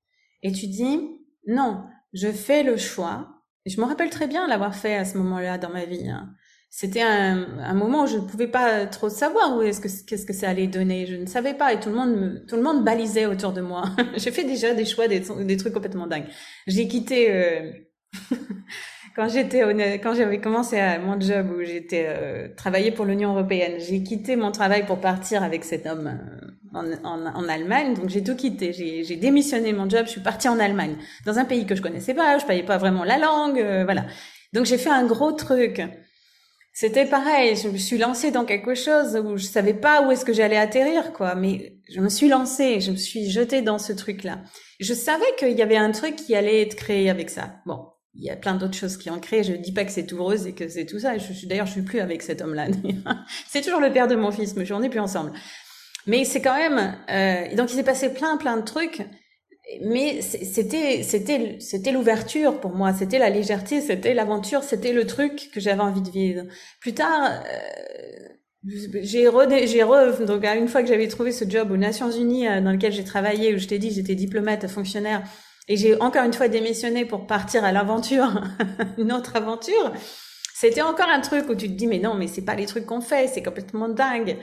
[0.43, 1.01] Et tu dis,
[1.47, 3.29] non, je fais le choix.
[3.67, 6.09] je me rappelle très bien l'avoir fait à ce moment-là dans ma vie.
[6.09, 6.35] Hein.
[6.77, 10.27] C'était un, un, moment où je ne pouvais pas trop savoir où est-ce que qu'est-ce
[10.27, 11.07] que ça allait donner.
[11.07, 13.61] Je ne savais pas et tout le monde me, tout le monde balisait autour de
[13.61, 13.85] moi.
[14.17, 16.27] J'ai fait déjà des choix, des, des trucs complètement dingues.
[16.67, 17.71] J'ai quitté euh,
[19.14, 19.61] quand j'étais
[20.03, 24.37] quand j'avais commencé à mon job où j'étais euh, travaillé pour l'Union européenne, j'ai quitté
[24.37, 26.18] mon travail pour partir avec cet homme
[26.74, 27.94] euh, en, en, en, Allemagne.
[27.94, 28.72] Donc j'ai tout quitté.
[28.72, 30.07] J'ai démissionné mon job.
[30.07, 32.38] Je suis partie en Allemagne, dans un pays que je connaissais pas.
[32.38, 33.61] Je parlais pas vraiment la langue.
[33.61, 34.07] Euh, voilà.
[34.53, 35.81] Donc j'ai fait un gros truc.
[36.72, 37.55] C'était pareil.
[37.55, 40.57] Je me suis lancée dans quelque chose où je savais pas où est-ce que j'allais
[40.57, 41.37] atterrir, quoi.
[41.37, 42.81] Mais je me suis lancée.
[42.81, 44.40] Je me suis jetée dans ce truc-là.
[44.81, 47.61] Je savais qu'il y avait un truc qui allait être créé avec ça.
[47.64, 49.42] Bon, il y a plein d'autres choses qui ont créé.
[49.42, 51.18] Je dis pas que c'est tout rose et que c'est tout ça.
[51.18, 52.68] Je suis d'ailleurs, je suis plus avec cet homme-là.
[53.48, 55.33] c'est toujours le père de mon fils, mais on n'est plus ensemble.
[56.07, 56.96] Mais c'est quand même.
[57.11, 59.03] Euh, donc il s'est passé plein, plein de trucs.
[59.83, 62.92] Mais c'était, c'était, c'était l'ouverture pour moi.
[62.92, 66.44] C'était la légèreté, c'était l'aventure, c'était le truc que j'avais envie de vivre.
[66.81, 68.29] Plus tard, euh,
[69.03, 72.46] j'ai re, j'ai re, donc une fois que j'avais trouvé ce job aux Nations Unies
[72.46, 75.24] euh, dans lequel j'ai travaillé, où je t'ai dit j'étais diplomate, fonctionnaire
[75.68, 78.42] et j'ai encore une fois démissionné pour partir à l'aventure,
[78.98, 79.92] une autre aventure.
[80.55, 82.87] C'était encore un truc où tu te dis mais non mais c'est pas les trucs
[82.87, 84.37] qu'on fait, c'est complètement dingue.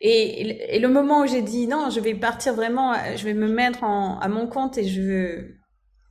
[0.00, 3.84] Et, le moment où j'ai dit non, je vais partir vraiment, je vais me mettre
[3.84, 5.56] en, à mon compte et je veux,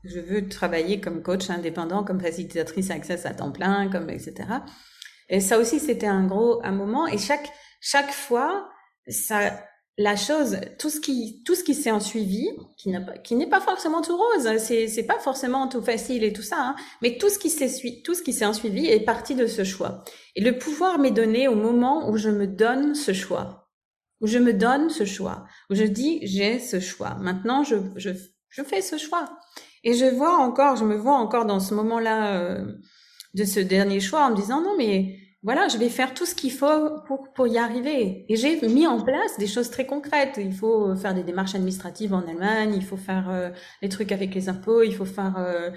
[0.03, 4.33] je veux travailler comme coach indépendant, comme facilitatrice access à temps plein, comme etc.
[5.29, 7.49] Et ça aussi c'était un gros un moment et chaque
[7.81, 8.69] chaque fois
[9.07, 9.51] ça
[9.97, 12.89] la chose, tout ce qui, tout ce qui s'est en suivi, qui
[13.35, 16.75] n'est pas, forcément tout rose, c'est, c'est pas forcément tout facile et tout ça, hein,
[17.01, 19.63] mais tout ce qui s'est tout ce qui s'est en suivi est parti de ce
[19.63, 20.03] choix.
[20.35, 23.69] Et le pouvoir m'est donné au moment où je me donne ce choix,
[24.19, 27.15] où je me donne ce choix, où je dis j'ai ce choix.
[27.19, 28.09] Maintenant, je, je,
[28.49, 29.37] je fais ce choix.
[29.83, 32.65] Et je vois encore, je me vois encore dans ce moment-là euh,
[33.35, 36.35] de ce dernier choix en me disant non mais voilà, je vais faire tout ce
[36.35, 38.25] qu'il faut pour, pour y arriver.
[38.29, 40.35] Et j'ai mis en place des choses très concrètes.
[40.37, 43.49] Il faut faire des démarches administratives en Allemagne, il faut faire euh,
[43.81, 45.35] les trucs avec les impôts, il faut faire...
[45.37, 45.69] Euh,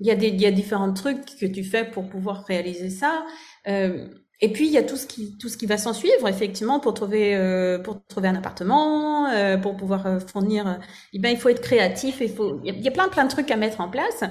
[0.00, 2.90] il y a des il y a différents trucs que tu fais pour pouvoir réaliser
[2.90, 3.24] ça.
[3.68, 4.08] Euh,
[4.40, 6.80] et puis il y a tout ce qui tout ce qui va s'en suivre effectivement
[6.80, 10.80] pour trouver euh, pour trouver un appartement, euh, pour pouvoir fournir.
[11.12, 13.50] Eh ben il faut être créatif, il faut il y a plein plein de trucs
[13.50, 14.24] à mettre en place.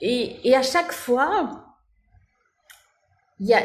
[0.00, 1.64] Et et à chaque fois
[3.40, 3.62] il y a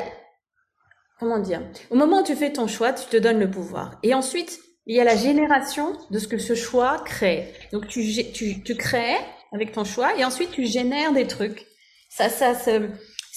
[1.19, 1.61] comment dire?
[1.89, 3.99] Au moment où tu fais ton choix, tu te donnes le pouvoir.
[4.03, 7.53] Et ensuite, il y a la génération de ce que ce choix crée.
[7.71, 9.17] Donc tu, tu, tu crées
[9.53, 11.65] avec ton choix et ensuite tu génères des trucs.
[12.09, 12.53] Ça, ça,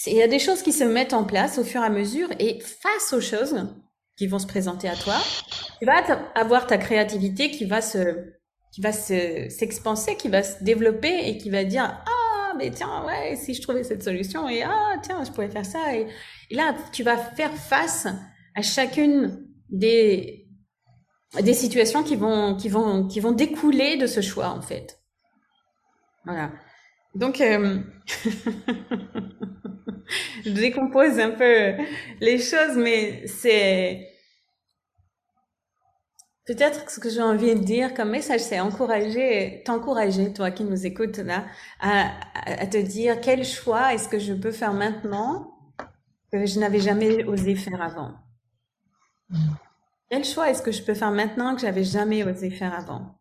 [0.06, 2.28] il y a des choses qui se mettent en place au fur et à mesure
[2.38, 3.66] et face aux choses
[4.16, 5.16] qui vont se présenter à toi,
[5.78, 6.02] tu vas
[6.34, 8.32] avoir ta créativité qui va se,
[8.72, 12.15] qui va se, s'expanser, qui va se développer et qui va dire, ah,
[12.56, 15.94] mais tiens, ouais, si je trouvais cette solution et ah, tiens, je pourrais faire ça
[15.94, 16.06] et,
[16.50, 18.06] là, tu vas faire face
[18.54, 20.46] à chacune des,
[21.40, 25.00] des situations qui vont, qui, vont, qui vont découler de ce choix, en fait.
[26.24, 26.52] Voilà.
[27.14, 27.78] Donc, euh,
[30.44, 31.74] je décompose un peu
[32.20, 34.08] les choses, mais c'est
[36.46, 40.86] peut-être ce que j'ai envie de dire comme message, c'est encourager, t'encourager, toi qui nous
[40.86, 41.44] écoutes là,
[41.80, 45.52] à, te dire quel choix est-ce que je peux faire maintenant
[46.32, 48.14] que je n'avais jamais osé faire avant.
[50.08, 53.18] Quel choix est-ce que je peux faire maintenant que j'avais jamais osé faire avant?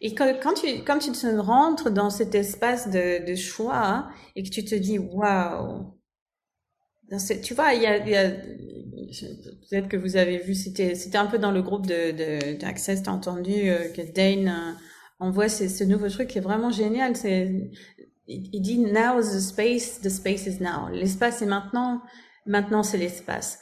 [0.00, 4.64] Et quand, tu, quand tu te rentres dans cet espace de, choix et que tu
[4.64, 5.98] te dis waouh,
[7.42, 8.30] tu vois, il y a,
[9.70, 13.12] peut-être que vous avez vu, c'était c'était un peu dans le groupe de d'Access, t'as
[13.12, 14.72] entendu euh, que Dane euh,
[15.20, 17.16] envoie ce, nouveau truc qui est vraiment génial.
[17.16, 17.70] C'est
[18.26, 20.88] il dit now is the space, the space is now.
[20.90, 22.00] L'espace est maintenant,
[22.46, 23.58] maintenant c'est l'espace.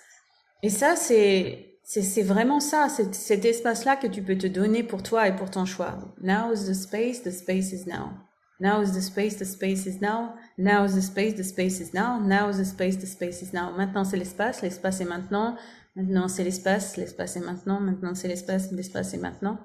[0.62, 5.28] Et ça, c'est c'est vraiment ça, cet espace-là que tu peux te donner pour toi
[5.28, 5.98] et pour ton choix.
[6.22, 8.12] Now is the space, the space is now.
[8.61, 10.35] Now is the space, the space is now.
[10.57, 12.21] Now is the space, the space is now.
[12.21, 13.73] Now is the space, the space is now.
[13.77, 15.57] Maintenant c'est l'espace, l'espace est maintenant.
[15.97, 17.81] Maintenant c'est l'espace, l'espace est maintenant.
[17.81, 19.59] Maintenant c'est l'espace, l'espace est maintenant.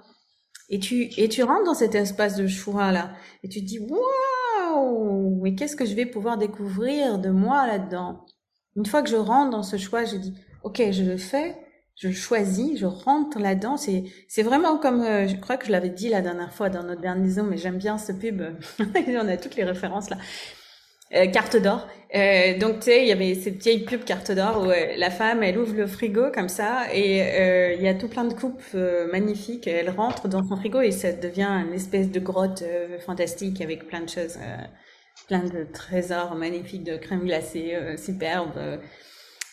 [0.70, 3.12] Et tu, et tu rentres dans cet espace de choix là.
[3.44, 8.26] Et tu te dis, waouh, mais qu'est-ce que je vais pouvoir découvrir de moi là-dedans?
[8.76, 11.56] Une fois que je rentre dans ce choix, je dis, ok, je le fais,
[11.98, 13.78] je choisis, je rentre là-dedans.
[13.78, 16.84] C'est, c'est vraiment comme, euh, je crois que je l'avais dit la dernière fois dans
[16.84, 18.42] notre maison, mais j'aime bien ce pub.
[18.80, 20.18] On a toutes les références là.
[21.16, 21.88] Euh, carte d'or.
[22.16, 25.10] Euh, donc tu sais, il y avait cette vieille pub carte d'or où euh, la
[25.10, 28.34] femme, elle ouvre le frigo comme ça et euh, il y a tout plein de
[28.34, 28.74] coupes
[29.12, 29.68] magnifiques.
[29.68, 32.64] Elle rentre dans son frigo et ça devient une espèce de grotte
[33.06, 34.38] fantastique avec plein de choses,
[35.28, 38.80] plein de trésors magnifiques de crème glacée superbes.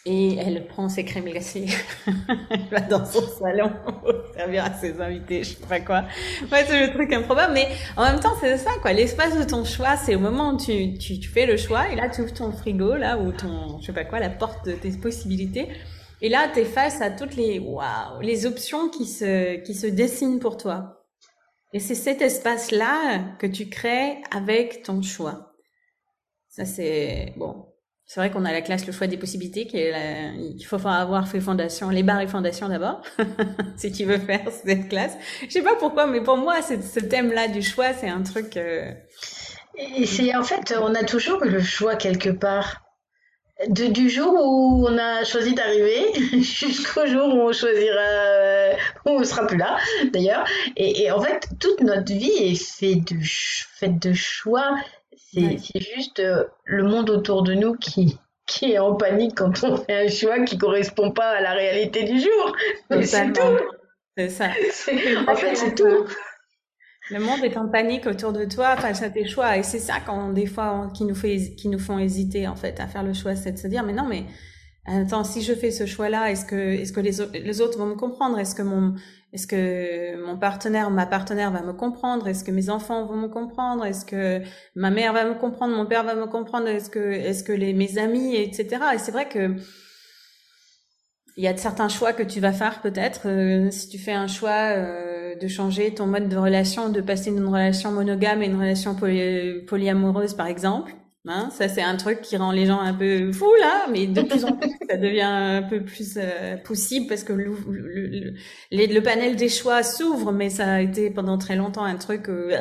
[0.07, 1.67] Et elle prend ses crèmes glacées,
[2.51, 3.73] elle va dans son salon
[4.37, 6.05] servir à ses invités, je sais pas quoi.
[6.53, 8.93] Ouais, c'est le truc improbable, mais en même temps, c'est ça, quoi.
[8.93, 11.97] L'espace de ton choix, c'est au moment où tu, tu, tu, fais le choix, et
[11.97, 14.73] là, tu ouvres ton frigo, là, ou ton, je sais pas quoi, la porte de
[14.73, 15.69] tes possibilités.
[16.21, 19.87] Et là, tu es face à toutes les, waouh, les options qui se, qui se
[19.87, 21.07] dessinent pour toi.
[21.73, 25.55] Et c'est cet espace-là que tu crées avec ton choix.
[26.49, 27.67] Ça, c'est, bon,
[28.07, 31.89] c'est vrai qu'on a la classe le choix des possibilités, qu'il faut avoir fait fondation,
[31.89, 33.01] les barres et fondations d'abord,
[33.77, 35.17] si tu veux faire cette classe.
[35.43, 38.57] Je sais pas pourquoi, mais pour moi, ce thème-là du choix, c'est un truc.
[38.57, 38.93] Euh...
[39.97, 42.83] Et c'est en fait, on a toujours le choix quelque part.
[43.69, 46.13] Du jour où on a choisi d'arriver
[46.43, 48.75] jusqu'au jour où on choisira, euh,
[49.07, 49.79] où on sera plus là
[50.13, 50.45] d'ailleurs.
[50.77, 54.75] Et, en fait, toute notre vie est faite de choix
[55.35, 59.77] c'est juste euh, le monde autour de nous qui, qui est en panique quand on
[59.77, 62.57] fait un choix qui correspond pas à la réalité du jour.
[63.03, 63.41] C'est tout.
[64.17, 64.51] C'est ça.
[65.27, 66.07] En fait, c'est tout.
[67.11, 69.57] Le monde est en panique autour de toi face à tes choix.
[69.57, 72.79] Et c'est ça, quand, des fois, qui nous, fait, qui nous font hésiter, en fait,
[72.79, 73.35] à faire le choix.
[73.35, 74.25] C'est de se dire, mais non, mais
[74.87, 78.39] attends, si je fais ce choix-là, est-ce que, les, autres vont me comprendre?
[78.39, 82.29] Est-ce que mon, partenaire, ma partenaire va me comprendre?
[82.29, 83.85] Est-ce que mes enfants vont me comprendre?
[83.85, 84.43] Est-ce que
[84.75, 85.75] ma mère va me comprendre?
[85.77, 86.69] Mon père va me comprendre?
[86.69, 88.83] Est-ce que, est-ce que les, mes amis, etc.
[88.95, 89.57] Et c'est vrai que
[91.37, 93.23] il y a certains choix que tu vas faire peut-être.
[93.27, 97.33] Euh, si tu fais un choix euh, de changer ton mode de relation, de passer
[97.33, 98.95] d'une relation monogame à une relation
[99.67, 100.95] polyamoureuse, par exemple,
[101.27, 104.21] Hein, ça, c'est un truc qui rend les gens un peu fous, là, mais de
[104.21, 108.35] plus en plus, ça devient un peu plus euh, possible parce que le, le,
[108.71, 112.29] le, panel des choix s'ouvre, mais ça a été pendant très longtemps un truc...
[112.29, 112.55] Euh,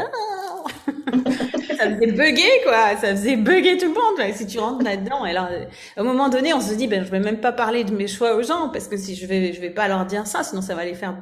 [1.78, 2.95] ça faisait bugger, quoi.
[3.02, 4.34] Ça faisait bugger tout le monde.
[4.34, 5.65] Si tu rentres là-dedans, alors, euh,
[5.97, 8.08] à un moment donné, on se dit, ben, je vais même pas parler de mes
[8.08, 10.62] choix aux gens parce que si je vais, je vais pas leur dire ça, sinon
[10.62, 11.17] ça va les faire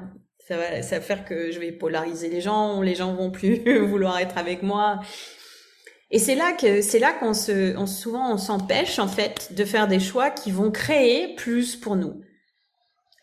[0.47, 3.63] ça va, ça va faire que je vais polariser les gens, les gens vont plus
[3.87, 4.99] vouloir être avec moi.
[6.11, 9.63] Et c'est là que c'est là qu'on se, on, souvent on s'empêche en fait de
[9.63, 12.21] faire des choix qui vont créer plus pour nous.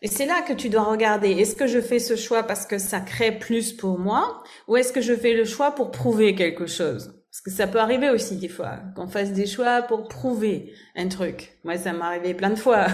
[0.01, 1.31] Et c'est là que tu dois regarder.
[1.31, 4.93] Est-ce que je fais ce choix parce que ça crée plus pour moi, ou est-ce
[4.93, 7.13] que je fais le choix pour prouver quelque chose?
[7.29, 11.09] Parce que ça peut arriver aussi des fois qu'on fasse des choix pour prouver un
[11.09, 11.59] truc.
[11.63, 12.87] Moi, ça m'est arrivé plein de fois.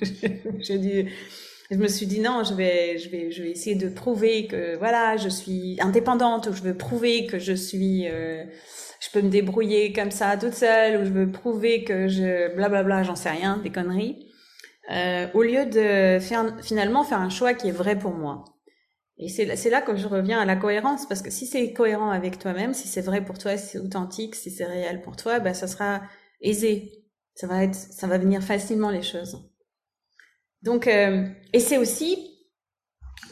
[0.02, 1.06] je, dis,
[1.70, 4.76] je me suis dit non, je vais, je vais, je vais essayer de prouver que
[4.76, 8.44] voilà, je suis indépendante, ou je veux prouver que je suis euh,
[9.00, 13.02] je peux me débrouiller comme ça toute seule ou je veux prouver que je blablabla,
[13.02, 14.26] j'en sais rien, des conneries.
[14.90, 18.44] Euh, au lieu de faire, finalement faire un choix qui est vrai pour moi.
[19.18, 22.10] Et c'est c'est là que je reviens à la cohérence parce que si c'est cohérent
[22.10, 25.40] avec toi-même, si c'est vrai pour toi, si c'est authentique, si c'est réel pour toi,
[25.40, 26.02] ben ça sera
[26.40, 27.04] aisé.
[27.34, 29.50] Ça va être, ça va venir facilement les choses.
[30.62, 32.30] Donc, euh, et c'est aussi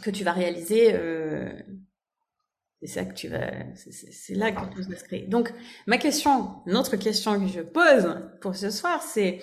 [0.02, 1.50] que tu vas réaliser euh,
[2.80, 5.28] c'est ça que tu vas, c'est là que tout va se.
[5.28, 5.52] Donc,
[5.86, 9.40] ma question, notre question que je pose pour ce soir, c'est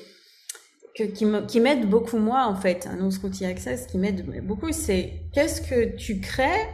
[0.98, 5.24] que qui m'aide beaucoup moi en fait, un autre outil Access qui m'aide beaucoup, c'est
[5.34, 6.70] qu'est-ce que tu crées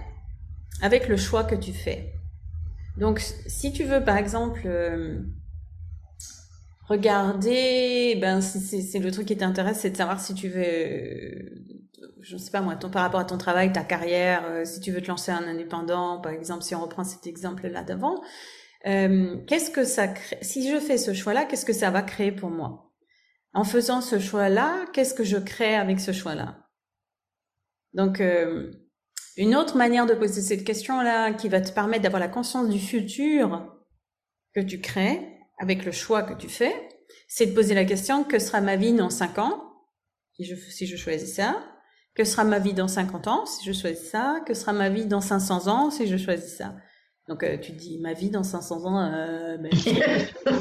[0.82, 2.14] avec le choix que tu fais?
[2.98, 5.20] Donc, si tu veux par exemple euh,
[6.88, 11.81] regarder, ben c'est le truc qui t'intéresse, c'est de savoir si tu veux
[12.20, 14.80] je ne sais pas moi, ton, par rapport à ton travail, ta carrière, euh, si
[14.80, 18.22] tu veux te lancer un indépendant, par exemple, si on reprend cet exemple-là d'avant,
[18.88, 22.32] euh, qu'est-ce que ça crée Si je fais ce choix-là, qu'est-ce que ça va créer
[22.32, 22.92] pour moi?
[23.54, 26.68] En faisant ce choix-là, qu'est-ce que je crée avec ce choix-là?
[27.94, 28.72] Donc, euh,
[29.38, 32.80] une autre manière de poser cette question-là, qui va te permettre d'avoir la conscience du
[32.80, 33.78] futur
[34.54, 36.74] que tu crées avec le choix que tu fais,
[37.28, 39.72] c'est de poser la question que sera ma vie dans cinq ans
[40.34, 41.71] si je, si je choisis ça?
[42.22, 44.42] Que sera ma vie dans 50 ans si je choisis ça?
[44.46, 46.76] Que sera ma vie dans 500 ans si je choisis ça?
[47.28, 49.72] Donc euh, tu te dis ma vie dans 500 ans, euh, ben,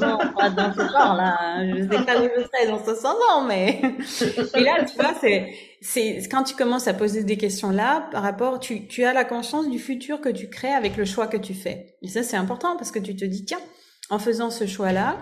[0.01, 1.75] non, pas dans ce temps là, hein.
[1.75, 3.81] je sais pas où je serai dans 500 ans, mais
[4.55, 8.23] et là tu vois c'est c'est quand tu commences à poser des questions là par
[8.23, 11.39] rapport, tu tu as la conscience du futur que tu crées avec le choix que
[11.39, 11.97] tu fais.
[12.03, 13.61] Et ça c'est important parce que tu te dis tiens,
[14.09, 15.17] en faisant ce choix là,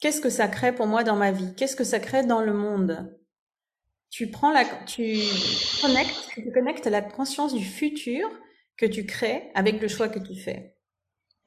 [0.00, 1.54] qu'est-ce que ça crée pour moi dans ma vie?
[1.56, 3.19] Qu'est-ce que ça crée dans le monde?
[4.10, 5.18] Tu prends la tu
[5.80, 8.28] connectes tu connectes la conscience du futur
[8.76, 10.74] que tu crées avec le choix que tu fais.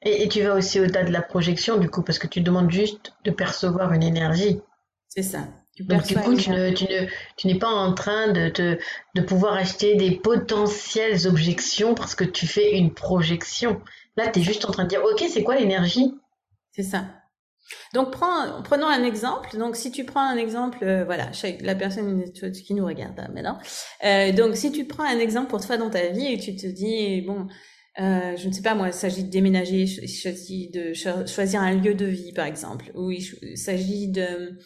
[0.04, 3.14] Et, tu vas aussi au-delà de la projection, du coup, parce que tu demandes juste
[3.24, 4.60] de percevoir une énergie.
[5.08, 5.48] C'est ça.
[5.80, 7.06] Donc, du coup, tu, ne, tu, ne,
[7.36, 8.78] tu n'es pas en train de, te,
[9.14, 13.80] de pouvoir acheter des potentielles objections parce que tu fais une projection.
[14.16, 16.14] Là, tu es juste en train de dire, OK, c'est quoi l'énergie?
[16.70, 17.06] C'est ça.
[17.92, 19.56] Donc, prends, prenons un exemple.
[19.56, 23.58] Donc, si tu prends un exemple, euh, voilà, la personne qui nous regarde hein, maintenant.
[24.04, 26.66] Euh, donc, si tu prends un exemple pour toi dans ta vie et tu te
[26.66, 27.46] dis, bon,
[28.00, 31.74] euh, je ne sais pas moi, il s'agit de déménager, il s'agit de choisir un
[31.74, 34.58] lieu de vie, par exemple, ou il s'agit de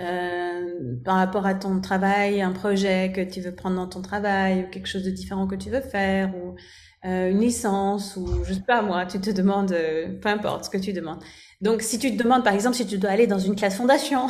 [0.00, 4.64] euh, par rapport à ton travail, un projet que tu veux prendre dans ton travail,
[4.64, 6.56] ou quelque chose de différent que tu veux faire, ou
[7.04, 10.70] euh, une licence, ou je sais pas moi, tu te demandes, euh, peu importe ce
[10.70, 11.22] que tu demandes.
[11.62, 14.26] Donc, si tu te demandes, par exemple, si tu dois aller dans une classe fondation,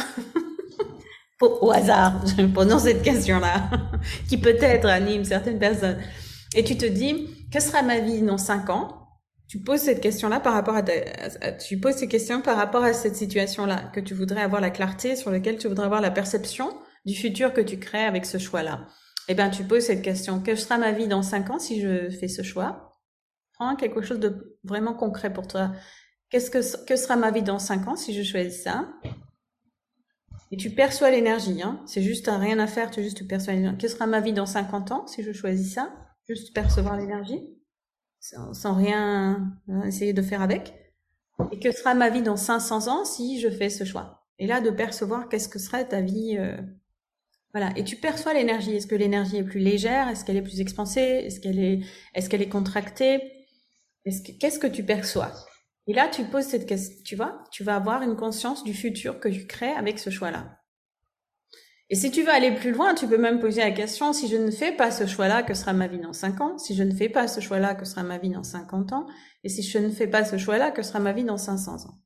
[1.41, 2.23] au hasard,
[2.55, 3.71] posons cette question-là,
[4.29, 5.99] qui peut-être anime certaines personnes,
[6.55, 9.09] et tu te dis, que sera ma vie dans cinq ans
[9.49, 10.83] Tu poses cette question-là par rapport à,
[11.53, 15.17] tu poses ces questions par rapport à cette situation-là, que tu voudrais avoir la clarté,
[15.17, 16.69] sur laquelle tu voudrais avoir la perception
[17.07, 18.87] du futur que tu crées avec ce choix-là.
[19.29, 22.11] Eh bien, tu poses cette question, que sera ma vie dans cinq ans si je
[22.11, 22.93] fais ce choix?
[23.55, 25.73] Prends quelque chose de vraiment concret pour toi.
[26.33, 28.89] Qu'est-ce que, que sera ma vie dans 5 ans si je choisis ça?
[30.51, 31.83] Et tu perçois l'énergie, hein.
[31.87, 33.77] C'est juste rien à faire, tu juste perçois l'énergie.
[33.77, 35.93] Que sera ma vie dans 50 ans si je choisis ça?
[36.27, 37.41] Juste percevoir l'énergie,
[38.21, 40.73] sans, rien hein, essayer de faire avec?
[41.51, 44.27] Et que sera ma vie dans 500 ans si je fais ce choix?
[44.39, 46.39] Et là, de percevoir qu'est-ce que serait ta vie.
[46.39, 46.57] Euh,
[47.53, 47.73] voilà.
[47.77, 48.75] Et tu perçois l'énergie.
[48.75, 50.09] Est-ce que l'énergie est plus légère?
[50.09, 51.01] Est-ce qu'elle est plus expansée?
[51.01, 51.81] Est-ce qu'elle est,
[52.15, 53.21] est-ce qu'elle est contractée?
[54.05, 55.33] Qu'est-ce que tu perçois?
[55.87, 59.19] Et là, tu poses cette question, tu vois, tu vas avoir une conscience du futur
[59.19, 60.59] que tu crées avec ce choix-là.
[61.91, 64.37] Et si tu veux aller plus loin, tu peux même poser la question, si je
[64.37, 66.95] ne fais pas ce choix-là, que sera ma vie dans 5 ans Si je ne
[66.95, 69.07] fais pas ce choix-là, que sera ma vie dans 50 ans
[69.45, 71.99] Et si je ne fais pas ce choix-là, que sera ma vie dans 500 ans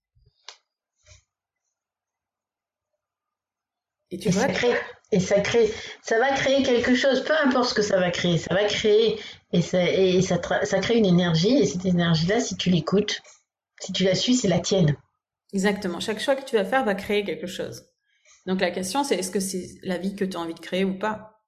[4.10, 4.68] Et tu vois, ça
[5.12, 5.70] et ça crée,
[6.02, 9.20] ça va créer quelque chose, peu importe ce que ça va créer, ça va créer,
[9.52, 13.20] et ça, et ça, ça crée une énergie, et cette énergie-là, si tu l'écoutes,
[13.80, 14.96] si tu la suis, c'est la tienne.
[15.52, 16.00] Exactement.
[16.00, 17.84] Chaque choix que tu vas faire va créer quelque chose.
[18.46, 20.84] Donc la question, c'est est-ce que c'est la vie que tu as envie de créer
[20.84, 21.42] ou pas?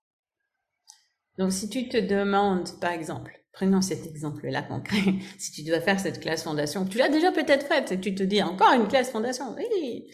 [1.39, 6.01] Donc si tu te demandes, par exemple, prenons cet exemple-là concret, si tu dois faire
[6.01, 9.11] cette classe fondation, tu l'as déjà peut-être faite, et tu te dis encore une classe
[9.11, 10.07] fondation, oui.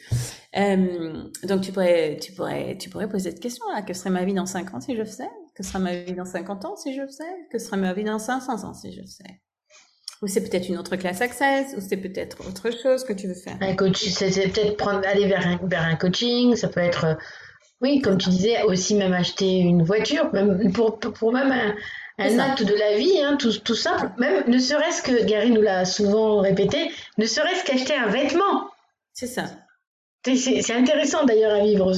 [0.56, 3.82] Euh, donc tu pourrais, tu pourrais, tu pourrais poser cette question-là.
[3.82, 5.28] Que serait ma vie dans 5 ans si je faisais?
[5.54, 7.24] Que serait ma vie dans 50 ans si je faisais?
[7.50, 9.40] Que serait ma vie dans 500 ans si je faisais?
[10.22, 13.34] Ou c'est peut-être une autre classe Access, ou c'est peut-être autre chose que tu veux
[13.34, 13.56] faire.
[13.60, 17.14] Un coach, c'est peut-être prendre, aller vers un, vers un coaching, ça peut être, euh,
[17.80, 21.74] oui, comme tu disais, aussi même acheter une voiture, même pour, pour même un,
[22.18, 25.62] un acte de la vie, hein, tout, tout simple, même ne serait-ce que, Gary nous
[25.62, 28.70] l'a souvent répété, ne serait-ce qu'acheter un vêtement.
[29.12, 29.44] C'est ça.
[30.24, 31.92] C'est intéressant d'ailleurs à vivre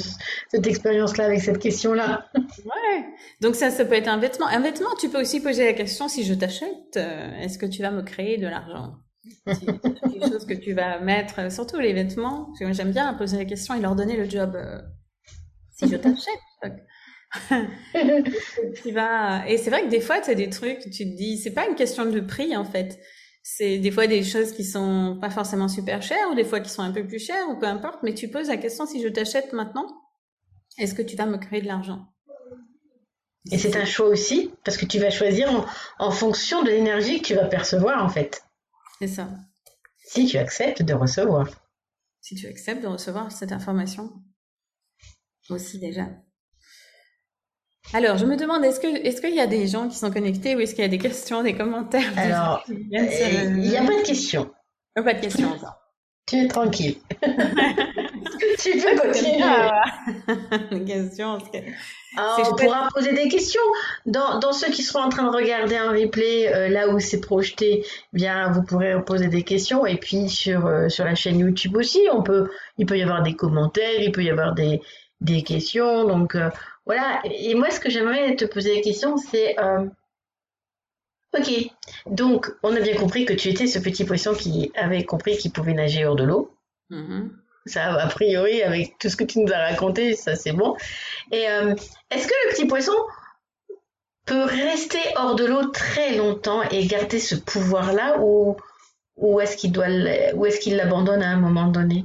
[0.51, 2.27] cette expérience-là avec cette question-là.
[2.35, 3.05] Ouais.
[3.41, 4.49] Donc ça, ça peut être un vêtement.
[4.49, 7.83] Un vêtement, tu peux aussi poser la question si je t'achète, euh, est-ce que tu
[7.83, 8.95] vas me créer de l'argent?
[9.47, 12.49] C'est quelque chose que tu vas mettre, surtout les vêtements.
[12.61, 14.57] J'aime bien poser la question et leur donner le job.
[14.57, 14.81] Euh,
[15.77, 16.41] si je t'achète.
[18.83, 21.37] tu vas et c'est vrai que des fois tu as des trucs tu te dis
[21.37, 22.99] c'est pas une question de prix en fait
[23.49, 26.69] c'est des fois des choses qui sont pas forcément super chères ou des fois qui
[26.69, 29.07] sont un peu plus chères ou peu importe, mais tu poses la question si je
[29.07, 29.87] t'achète maintenant,
[30.79, 32.13] est-ce que tu vas me créer de l'argent?
[33.53, 35.49] Et c'est un choix aussi parce que tu vas choisir
[36.01, 38.43] en, fonction de l'énergie que tu vas percevoir en fait.
[38.99, 39.31] C'est ça.
[40.05, 41.49] Si tu acceptes de recevoir.
[42.21, 44.13] Si tu acceptes de recevoir cette information
[45.51, 46.09] aussi déjà.
[47.93, 50.57] Alors, je me demande, est-ce que est-ce qu'il y a des gens qui sont connectés
[50.57, 54.07] ou est-ce qu'il y a des questions, des commentaires Alors, il n'y a pas de
[54.07, 54.51] questions.
[54.95, 55.79] pas de questions encore.
[56.27, 56.97] Tu es tranquille.
[58.59, 59.45] tu peux continuer.
[60.73, 61.39] Des questions.
[62.17, 63.61] Ah, on pourra poser des questions.
[64.07, 67.21] Dans, dans, ceux qui seront en train de regarder un replay, euh, là où c'est
[67.21, 69.87] projeté, bien, vous pourrez poser des questions.
[69.87, 73.23] Et puis sur, euh, sur la chaîne YouTube aussi, on peut, il peut y avoir
[73.23, 74.81] des commentaires, il peut y avoir des,
[75.21, 76.05] des questions.
[76.05, 76.51] Donc, euh,
[76.87, 79.87] voilà, et moi ce que j'aimerais te poser la question, c'est euh,
[81.39, 81.71] Ok,
[82.07, 85.53] donc on a bien compris que tu étais ce petit poisson qui avait compris qu'il
[85.53, 86.55] pouvait nager hors de l'eau.
[86.91, 87.37] Mhm.
[87.67, 90.77] Ça, a priori, avec tout ce que tu nous as raconté, ça c'est bon.
[91.33, 91.75] Et euh,
[92.11, 92.95] est-ce que le petit poisson
[94.25, 98.57] peut rester hors de l'eau très longtemps et garder ce pouvoir-là ou,
[99.17, 99.89] ou est-ce qu'il doit
[100.35, 102.05] ou est-ce qu'il l'abandonne à un moment donné?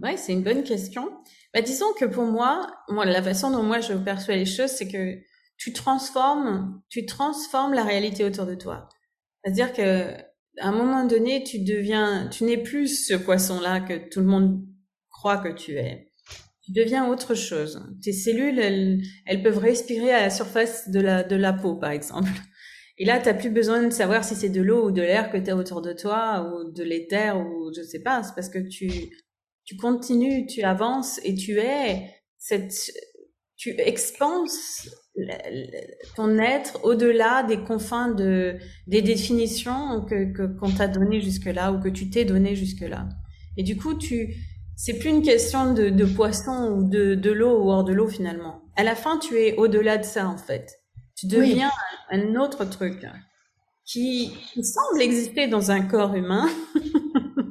[0.00, 1.12] Ouais, c'est une bonne question.
[1.54, 4.88] Bah, disons que pour moi, moi, la façon dont moi je perçois les choses, c'est
[4.88, 5.18] que
[5.58, 8.88] tu transformes, tu transformes la réalité autour de toi.
[9.44, 10.14] C'est-à-dire que
[10.58, 14.64] à un moment donné, tu deviens, tu n'es plus ce poisson-là que tout le monde
[15.10, 16.10] croit que tu es.
[16.64, 17.82] Tu deviens autre chose.
[18.02, 21.90] Tes cellules, elles, elles peuvent respirer à la surface de la, de la peau, par
[21.90, 22.30] exemple.
[22.98, 25.30] Et là, tu n'as plus besoin de savoir si c'est de l'eau ou de l'air
[25.30, 28.22] que tu as autour de toi, ou de l'éther, ou je sais pas.
[28.22, 29.10] C'est parce que tu,
[29.64, 32.74] tu continues, tu avances et tu es cette,
[33.56, 34.88] tu expanses
[36.16, 38.56] ton être au-delà des confins de
[38.86, 43.08] des définitions que qu'on t'a donné jusque-là ou que tu t'es donné jusque-là.
[43.56, 44.34] Et du coup, tu
[44.74, 48.08] c'est plus une question de, de poisson ou de, de l'eau ou hors de l'eau
[48.08, 48.62] finalement.
[48.74, 50.80] À la fin, tu es au-delà de ça en fait.
[51.14, 51.70] Tu deviens
[52.10, 53.06] un autre truc
[53.84, 56.48] qui, qui semble exister dans un corps humain,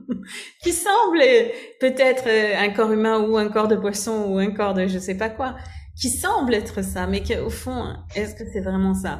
[0.62, 1.20] qui semble
[1.80, 5.16] peut-être un corps humain ou un corps de poisson ou un corps de je sais
[5.16, 5.56] pas quoi,
[6.00, 9.20] qui semble être ça, mais qu'au fond, est-ce que c'est vraiment ça?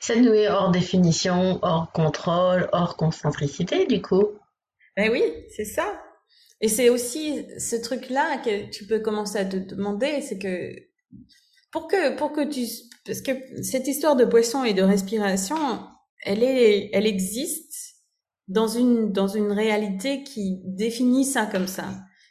[0.00, 4.28] Ça nous est hors définition, hors contrôle, hors concentricité, du coup.
[4.96, 5.22] Ben oui,
[5.56, 6.00] c'est ça.
[6.60, 10.74] Et c'est aussi ce truc-là que tu peux commencer à te demander, c'est que
[11.70, 12.66] pour que pour que tu
[13.04, 15.56] parce que cette histoire de poisson et de respiration,
[16.24, 17.93] elle est elle existe
[18.48, 21.88] dans une dans une réalité qui définit ça comme ça.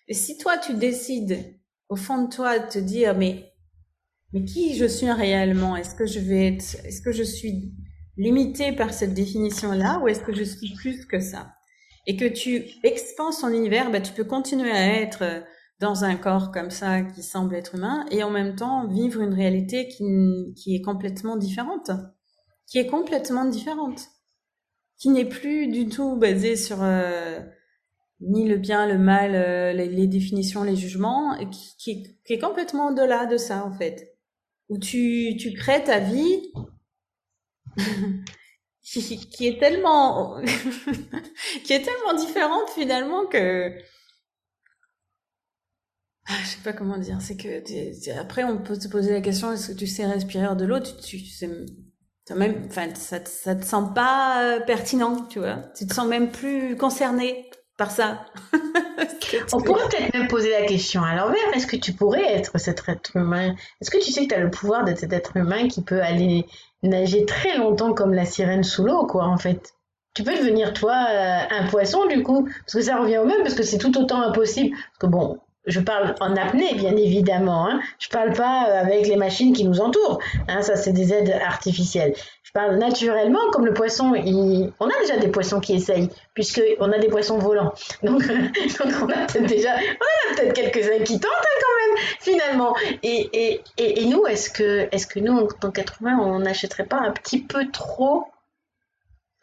[0.07, 1.59] Et si toi tu décides
[1.89, 3.53] au fond de toi te dire mais
[4.33, 5.75] mais qui je suis réellement?
[5.75, 7.71] Est-ce que je vais être Est-ce que je suis
[8.17, 11.53] limité par cette définition-là ou est-ce que je suis plus que ça?
[12.07, 15.43] Et que tu expanses ton univers, bah, tu peux continuer à être
[15.79, 19.33] dans un corps comme ça qui semble être humain et en même temps vivre une
[19.33, 20.03] réalité qui,
[20.55, 21.91] qui est complètement différente,
[22.67, 24.07] qui est complètement différente,
[24.97, 27.39] qui n'est plus du tout basée sur euh,
[28.21, 32.89] ni le bien, le mal, euh, les, définitions, les jugements, et qui, qui, est complètement
[32.89, 34.17] au-delà de ça en fait.
[34.69, 36.51] Où tu, tu crées ta vie
[38.81, 40.41] qui, qui, est tellement
[41.65, 43.73] qui est tellement différente finalement que
[46.25, 47.21] ah, je sais pas comment dire.
[47.21, 50.65] C'est que après on peut se poser la question est-ce que tu sais respirer de
[50.65, 50.79] l'eau?
[50.79, 51.49] Tu, tu, sais
[52.31, 55.57] même, enfin ça, ça te sent pas euh, pertinent, tu vois.
[55.77, 58.25] Tu te sens même plus concerné par ça.
[59.53, 61.53] On pourrait peut-être même poser la question à l'envers.
[61.53, 63.55] Est-ce que tu pourrais être cet être humain?
[63.81, 66.01] Est-ce que tu sais que tu as le pouvoir d'être cet être humain qui peut
[66.01, 66.45] aller
[66.83, 69.73] nager très longtemps comme la sirène sous l'eau, quoi, en fait?
[70.13, 73.41] Tu peux devenir, toi, euh, un poisson, du coup Parce que ça revient au même,
[73.41, 74.75] parce que c'est tout autant impossible.
[74.75, 77.67] Parce que bon, je parle en apnée, bien évidemment.
[77.69, 77.81] Hein.
[77.99, 80.19] Je parle pas euh, avec les machines qui nous entourent.
[80.47, 82.13] Hein, ça, c'est des aides artificielles.
[82.43, 84.13] Je parle naturellement, comme le poisson.
[84.13, 84.71] Il...
[84.79, 87.73] On a déjà des poissons qui essayent, puisqu'on a des poissons volants.
[88.03, 92.03] Donc, donc on a peut-être déjà, on a peut-être quelques-uns qui tentent hein, quand même,
[92.19, 92.75] finalement.
[93.01, 96.39] Et, et, et, et nous, est-ce que, est-ce que nous, en tant qu'être humain, on
[96.39, 98.25] n'achèterait pas un petit peu trop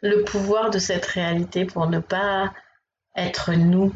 [0.01, 2.53] le pouvoir de cette réalité pour ne pas
[3.15, 3.91] être nous?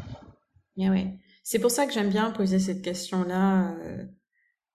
[0.76, 1.06] Yeah, oui.
[1.48, 4.04] C'est pour ça que j'aime bien poser cette question-là, euh,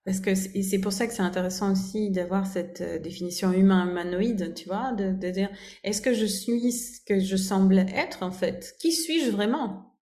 [0.05, 4.69] parce que c'est pour ça que c'est intéressant aussi d'avoir cette euh, définition humain-humanoïde, tu
[4.69, 5.49] vois, de, de dire
[5.83, 8.73] est-ce que je suis ce que je semble être en fait?
[8.79, 9.97] Qui suis-je vraiment?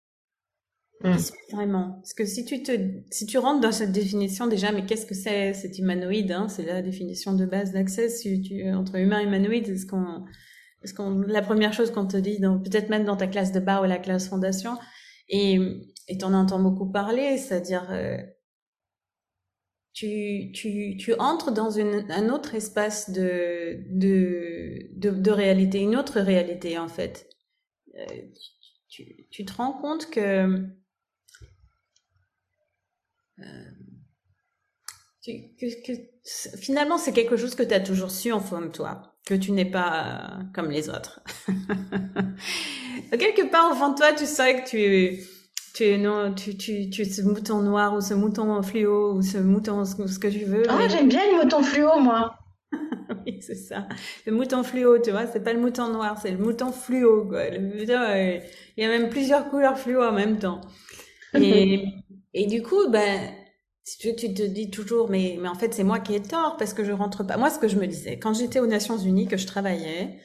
[1.01, 1.17] Qui hmm.
[1.17, 1.93] suis-je vraiment?
[2.03, 2.71] Parce que si tu te,
[3.09, 6.49] si tu rentres dans cette définition déjà, mais qu'est-ce que c'est cet humanoïde hein?
[6.49, 9.69] C'est la définition de base d'accès si tu, entre humain et humanoïde.
[9.69, 10.23] Est-ce qu'on,
[10.83, 13.81] est-ce qu'on, la première chose qu'on te dit, peut-être même dans ta classe de bas
[13.81, 14.77] ou la classe fondation,
[15.29, 15.59] et
[16.09, 18.17] et t'en entends beaucoup parler, c'est-à-dire euh,
[19.93, 26.19] tu, tu, tu entres dans une, un autre espace de, de, de, réalité, une autre
[26.19, 27.29] réalité en fait.
[27.95, 28.05] Euh,
[28.89, 30.65] tu, tu, te rends compte que,
[33.39, 33.71] euh,
[35.23, 39.35] que, finalement c'est quelque chose que tu as toujours su en fond de toi, que
[39.35, 41.21] tu n'es pas comme les autres.
[43.11, 45.23] Quelque part au fond de toi, tu sais que tu
[45.79, 49.85] tu non, tu, tu, tu ce mouton noir ou ce mouton fluo ou ce mouton
[49.85, 50.63] ce, que tu veux.
[50.67, 52.35] Ah, j'aime bien le mouton fluo, moi.
[53.25, 53.87] oui, c'est ça.
[54.25, 57.49] Le mouton fluo, tu vois, c'est pas le mouton noir, c'est le mouton fluo, quoi.
[57.49, 60.61] Le il y a même plusieurs couleurs fluo en même temps.
[61.33, 61.85] Et,
[62.33, 63.31] et du coup, ben,
[63.99, 66.73] tu, tu te dis toujours, mais, mais en fait, c'est moi qui ai tort parce
[66.73, 67.37] que je rentre pas.
[67.37, 70.19] Moi, ce que je me disais, quand j'étais aux Nations Unies, que je travaillais,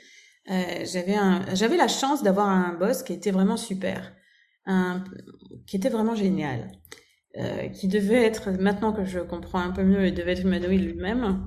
[0.50, 4.12] euh, j'avais un, j'avais la chance d'avoir un boss qui était vraiment super,
[4.66, 5.04] un,
[5.66, 6.72] qui était vraiment génial,
[7.38, 10.84] euh, qui devait être, maintenant que je comprends un peu mieux, il devait être humanoïde
[10.84, 11.46] lui-même.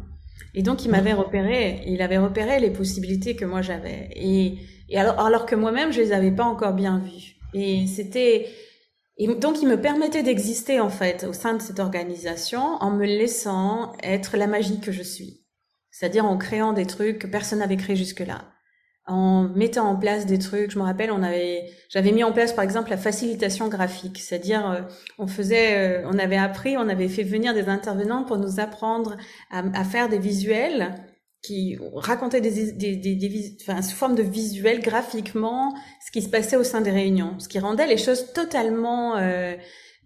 [0.54, 4.10] Et donc, il m'avait repéré, il avait repéré les possibilités que moi j'avais.
[4.16, 4.60] Et,
[4.90, 7.36] et alors, alors que moi-même, je les avais pas encore bien vues.
[7.54, 8.48] Et c'était,
[9.18, 13.06] et donc, il me permettait d'exister, en fait, au sein de cette organisation en me
[13.06, 15.44] laissant être la magie que je suis.
[15.90, 18.46] C'est-à-dire en créant des trucs que personne n'avait créé jusque-là.
[19.08, 22.52] En mettant en place des trucs, je me rappelle, on avait, j'avais mis en place
[22.52, 24.82] par exemple la facilitation graphique, c'est-à-dire euh,
[25.18, 29.16] on faisait, euh, on avait appris, on avait fait venir des intervenants pour nous apprendre
[29.50, 30.94] à, à faire des visuels
[31.42, 35.74] qui racontait des, des, des, des enfin, sous forme de visuel graphiquement
[36.06, 39.56] ce qui se passait au sein des réunions, ce qui rendait les choses totalement euh,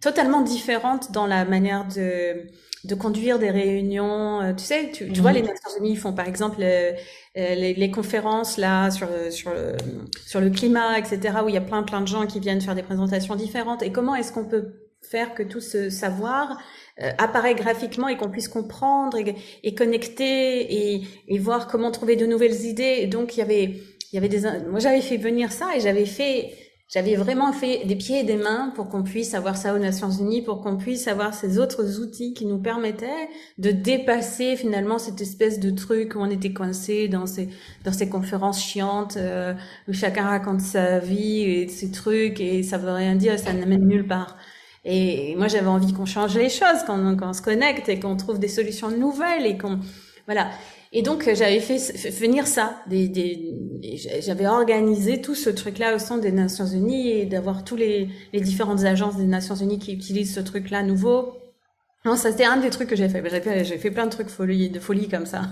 [0.01, 2.47] totalement différentes dans la manière de
[2.83, 4.41] de conduire des réunions.
[4.41, 5.37] Euh, tu sais, tu, tu vois, mhm.
[5.37, 6.91] les Nations Unies font par exemple euh,
[7.35, 9.77] les, les, conférences là sur sur le,
[10.25, 12.75] sur le climat, etc., où il y a plein plein de gens qui viennent faire
[12.75, 13.83] des présentations différentes.
[13.83, 16.57] Et comment est-ce qu'on peut faire que tout ce savoir
[17.01, 22.15] euh, apparaît graphiquement et qu'on puisse comprendre et, et connecter et, et, voir comment trouver
[22.15, 22.97] de nouvelles idées?
[22.99, 25.79] Et donc il y avait, il y avait des, moi j'avais fait venir ça et
[25.79, 26.51] j'avais fait,
[26.93, 30.11] j'avais vraiment fait des pieds et des mains pour qu'on puisse avoir ça aux Nations
[30.11, 35.21] Unies, pour qu'on puisse avoir ces autres outils qui nous permettaient de dépasser finalement cette
[35.21, 37.49] espèce de truc où on était coincé dans ces
[37.85, 39.53] dans ces conférences chiantes euh,
[39.87, 43.87] où chacun raconte sa vie et ces trucs et ça veut rien dire, ça n'amène
[43.87, 44.35] nulle part.
[44.83, 48.39] Et moi, j'avais envie qu'on change les choses, qu'on on se connecte et qu'on trouve
[48.39, 49.79] des solutions nouvelles et qu'on
[50.25, 50.49] voilà.
[50.93, 51.77] Et donc j'avais fait
[52.09, 52.83] venir ça.
[52.87, 53.55] Des,
[54.21, 58.41] j'avais organisé tout ce truc-là au sein des Nations Unies et d'avoir tous les, les
[58.41, 61.40] différentes agences des Nations Unies qui utilisent ce truc-là nouveau
[62.03, 63.23] non, ça c'était un des trucs que j'ai fait.
[63.63, 65.43] J'ai fait, plein de trucs folie, de folie comme ça.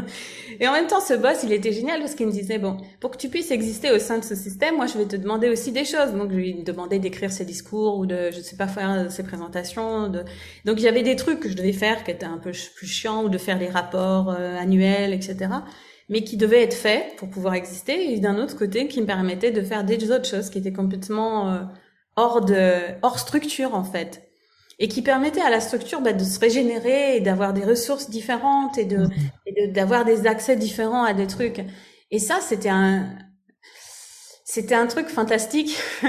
[0.60, 3.10] et en même temps, ce boss, il était génial parce qu'il me disait bon, pour
[3.10, 5.72] que tu puisses exister au sein de ce système, moi, je vais te demander aussi
[5.72, 6.12] des choses.
[6.12, 10.08] Donc, je lui demandais d'écrire ses discours ou de, je sais pas, faire ses présentations.
[10.08, 10.24] De...
[10.66, 13.30] Donc, avait des trucs que je devais faire qui étaient un peu plus chiants ou
[13.30, 15.48] de faire des rapports euh, annuels, etc.
[16.10, 18.12] Mais qui devaient être faits pour pouvoir exister.
[18.12, 21.52] Et d'un autre côté, qui me permettaient de faire des autres choses qui étaient complètement
[21.52, 21.60] euh,
[22.16, 24.25] hors de, hors structure en fait
[24.78, 28.76] et qui permettait à la structure bah, de se régénérer et d'avoir des ressources différentes
[28.78, 29.08] et de
[29.68, 31.62] d'avoir des accès différents à des trucs.
[32.10, 33.18] Et ça, c'était un
[34.44, 35.76] c'était un truc fantastique.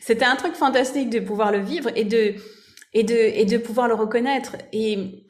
[0.00, 2.34] c'était un truc fantastique de pouvoir le vivre et de
[2.94, 4.56] et de et de pouvoir le reconnaître.
[4.72, 5.26] Et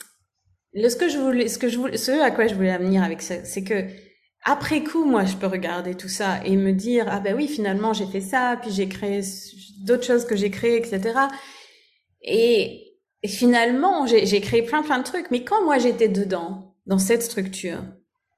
[0.75, 3.03] le, ce que je voulais, ce que je voulais, ce à quoi je voulais venir
[3.03, 3.87] avec ça, c'est que
[4.45, 7.93] après coup, moi, je peux regarder tout ça et me dire ah ben oui, finalement,
[7.93, 9.23] j'ai fait ça, puis j'ai créé
[9.85, 11.15] d'autres choses que j'ai créées, etc.
[12.23, 12.89] Et,
[13.25, 15.31] finalement, j'ai créé plein plein de trucs.
[15.31, 17.79] Mais quand moi j'étais dedans, dans cette structure,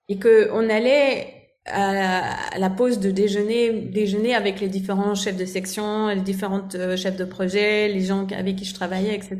[0.08, 5.46] et que on allait à la pause de déjeuner, déjeuner avec les différents chefs de
[5.46, 9.38] section, les différentes euh, chefs de projet, les gens avec qui je travaillais, etc.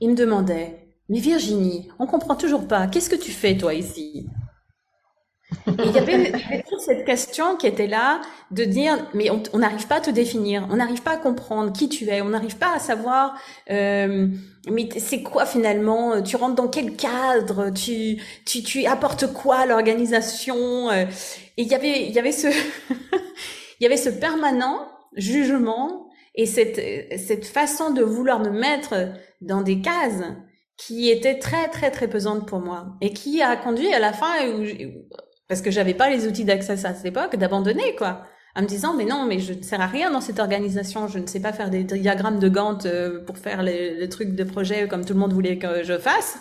[0.00, 2.86] Ils me demandaient, mais Virginie, on comprend toujours pas.
[2.88, 4.26] Qu'est-ce que tu fais toi ici?
[5.66, 6.32] Il y avait,
[6.62, 10.66] toujours cette question qui était là de dire mais on n'arrive pas à te définir,
[10.70, 13.34] on n'arrive pas à comprendre qui tu es, on n'arrive pas à savoir
[13.70, 14.28] euh,
[14.70, 19.66] mais c'est quoi finalement, tu rentres dans quel cadre, tu tu tu apportes quoi à
[19.66, 21.04] l'organisation euh,
[21.56, 22.48] et il y avait il y avait ce
[23.80, 26.80] il y avait ce permanent jugement et cette
[27.18, 28.94] cette façon de vouloir me mettre
[29.40, 30.22] dans des cases
[30.76, 34.48] qui était très très très pesante pour moi et qui a conduit à la fin
[34.48, 34.64] où,
[35.48, 38.22] parce que j'avais pas les outils d'accès à cette époque, d'abandonner quoi,
[38.56, 41.18] en me disant mais non mais je ne sers à rien dans cette organisation, je
[41.18, 44.88] ne sais pas faire des diagrammes de Gantt euh, pour faire les, trucs de projet
[44.88, 46.38] comme tout le monde voulait que je fasse,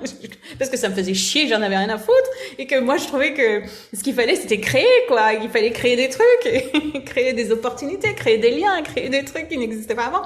[0.58, 2.16] parce que ça me faisait chier, j'en avais rien à foutre.
[2.58, 3.62] Et que moi je trouvais que
[3.94, 8.14] ce qu'il fallait c'était créer quoi, il fallait créer des trucs, et créer des opportunités,
[8.14, 10.22] créer des liens, créer des trucs qui n'existaient pas avant.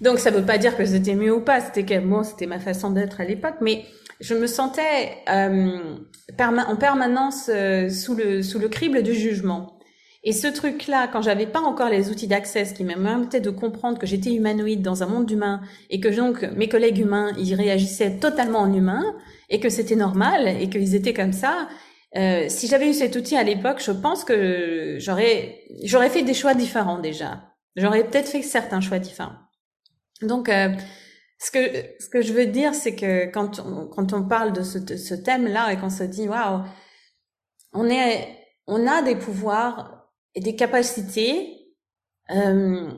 [0.00, 2.58] Donc ça veut pas dire que c'était mieux ou pas, c'était que moi c'était ma
[2.58, 3.84] façon d'être à l'époque, mais
[4.24, 5.96] je me sentais euh,
[6.40, 9.78] en permanence euh, sous le sous le crible du jugement.
[10.26, 13.98] Et ce truc-là, quand j'avais pas encore les outils d'accès, qui me permettaient de comprendre
[13.98, 15.60] que j'étais humanoïde dans un monde humain
[15.90, 19.04] et que donc mes collègues humains, ils réagissaient totalement en humain
[19.50, 21.68] et que c'était normal et qu'ils étaient comme ça.
[22.16, 26.32] Euh, si j'avais eu cet outil à l'époque, je pense que j'aurais j'aurais fait des
[26.32, 27.42] choix différents déjà.
[27.76, 29.36] J'aurais peut-être fait certains choix différents.
[30.22, 30.70] Donc euh,
[31.44, 34.62] ce que ce que je veux dire, c'est que quand on, quand on parle de
[34.62, 36.62] ce, de ce thème-là et qu'on se dit waouh,
[37.72, 38.28] on est
[38.66, 41.74] on a des pouvoirs et des capacités
[42.30, 42.90] euh,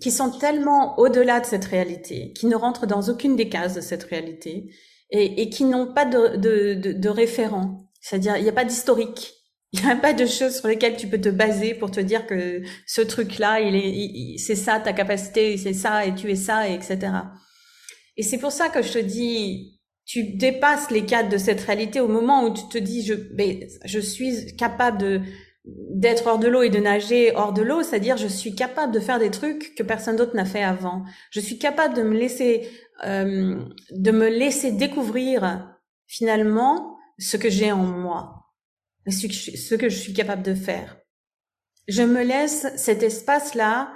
[0.00, 3.80] qui sont tellement au-delà de cette réalité, qui ne rentrent dans aucune des cases de
[3.80, 4.74] cette réalité
[5.10, 7.90] et, et qui n'ont pas de, de, de, de référent.
[8.00, 9.34] C'est-à-dire, il n'y a pas d'historique.
[9.72, 12.26] Il n'y a pas de choses sur lesquelles tu peux te baser pour te dire
[12.26, 16.68] que ce truc-là, il est, c'est ça ta capacité, c'est ça et tu es ça,
[16.68, 16.98] et etc.
[18.16, 22.00] Et c'est pour ça que je te dis, tu dépasses les cadres de cette réalité
[22.00, 23.14] au moment où tu te dis, je,
[23.84, 25.20] je suis capable de,
[25.64, 28.98] d'être hors de l'eau et de nager hors de l'eau, c'est-à-dire je suis capable de
[28.98, 31.04] faire des trucs que personne d'autre n'a fait avant.
[31.30, 32.68] Je suis capable de me laisser,
[33.04, 33.62] euh,
[33.92, 35.76] de me laisser découvrir
[36.08, 38.39] finalement ce que j'ai en moi
[39.08, 40.96] ce que je suis capable de faire.
[41.88, 43.92] Je me laisse cet espace-là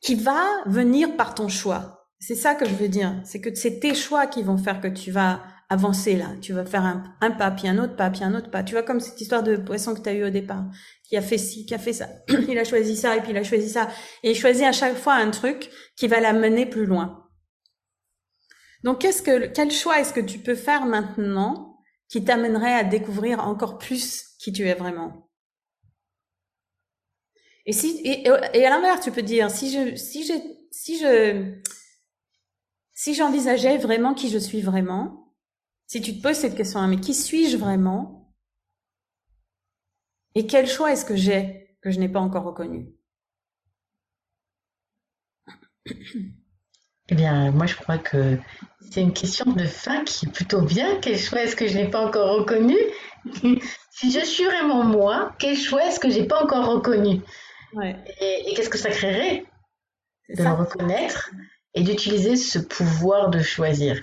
[0.00, 2.06] qui va venir par ton choix.
[2.20, 3.20] C'est ça que je veux dire.
[3.24, 6.30] C'est que c'est tes choix qui vont faire que tu vas avancer là.
[6.40, 8.62] Tu vas faire un, pas, puis un autre pas, puis un autre pas.
[8.62, 10.64] Tu vois comme cette histoire de poisson que tu as eu au départ,
[11.04, 12.08] qui a fait ci, qui a fait ça.
[12.48, 13.88] il a choisi ça, et puis il a choisi ça.
[14.22, 17.28] Et il choisit à chaque fois un truc qui va l'amener plus loin.
[18.82, 21.67] Donc qu'est-ce que, quel choix est-ce que tu peux faire maintenant
[22.08, 25.30] qui t'amènerait à découvrir encore plus qui tu es vraiment.
[27.66, 30.32] Et si et, à l'inverse, tu peux dire si je si je
[30.70, 31.60] si je
[32.94, 35.34] si j'envisageais vraiment qui je suis vraiment,
[35.86, 38.34] si tu te poses cette question, mais qui suis-je vraiment?
[40.34, 42.88] Et quel choix est-ce que j'ai que je n'ai pas encore reconnu?
[47.10, 48.36] Eh bien, moi, je crois que
[48.90, 50.98] c'est une question de fin qui est plutôt bien.
[51.00, 52.76] Quel choix est-ce que je n'ai pas encore reconnu
[53.90, 57.20] Si je suis vraiment moi, quel choix est-ce que j'ai pas encore reconnu
[58.20, 59.44] Et, qu'est-ce que ça créerait
[60.28, 61.30] De le reconnaître
[61.74, 64.00] et d'utiliser ce pouvoir de choisir.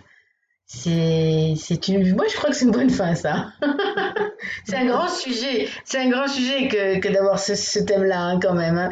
[0.68, 3.52] C'est, une, moi je crois que c'est une bonne fin ça.
[4.66, 8.56] c'est un grand sujet, c'est un grand sujet que, que d'avoir ce, thème-là hein, quand
[8.56, 8.78] même.
[8.78, 8.90] Hein.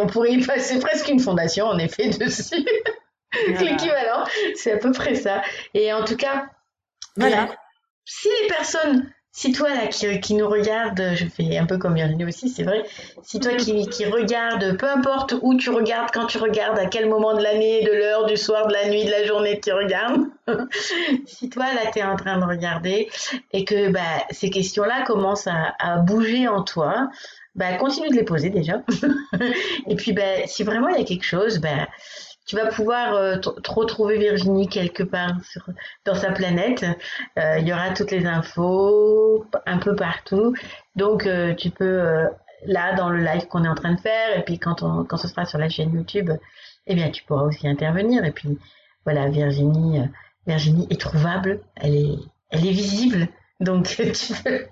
[0.00, 2.66] On pourrait y passer presque une fondation en effet dessus.
[3.48, 4.24] L'équivalent,
[4.54, 5.42] c'est à peu près ça.
[5.74, 6.46] Et en tout cas,
[7.16, 7.48] voilà.
[8.04, 11.94] Si les personnes, si toi là qui, qui nous regarde, je fais un peu comme
[11.94, 12.84] Virginie aussi, c'est vrai,
[13.22, 17.08] si toi qui, qui regarde, peu importe où tu regardes, quand tu regardes, à quel
[17.08, 20.22] moment de l'année, de l'heure, du soir, de la nuit, de la journée tu regardes,
[21.26, 23.08] si toi là tu es en train de regarder
[23.52, 24.00] et que bah,
[24.30, 27.08] ces questions-là commencent à, à bouger en toi,
[27.56, 28.82] bah, continue de les poser déjà.
[29.88, 31.88] et puis, bah, si vraiment il y a quelque chose, bah,
[32.46, 33.36] tu vas pouvoir euh,
[33.68, 35.68] retrouver Virginie quelque part sur,
[36.04, 36.86] dans sa planète.
[37.38, 40.54] Euh, il y aura toutes les infos un peu partout.
[40.94, 42.28] Donc euh, tu peux
[42.64, 45.16] là dans le live qu'on est en train de faire et puis quand on, quand
[45.16, 46.30] ce sera sur la chaîne YouTube,
[46.86, 48.58] eh bien tu pourras aussi intervenir et puis
[49.04, 50.00] voilà Virginie
[50.46, 52.16] Virginie est trouvable, elle est
[52.50, 53.28] elle est visible.
[53.58, 54.66] Donc, tu peux,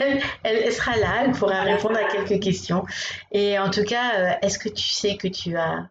[0.00, 2.84] elle, elle, sera là, elle pourra répondre à quelques questions.
[3.30, 5.88] Et en tout cas, est-ce que tu sais que tu as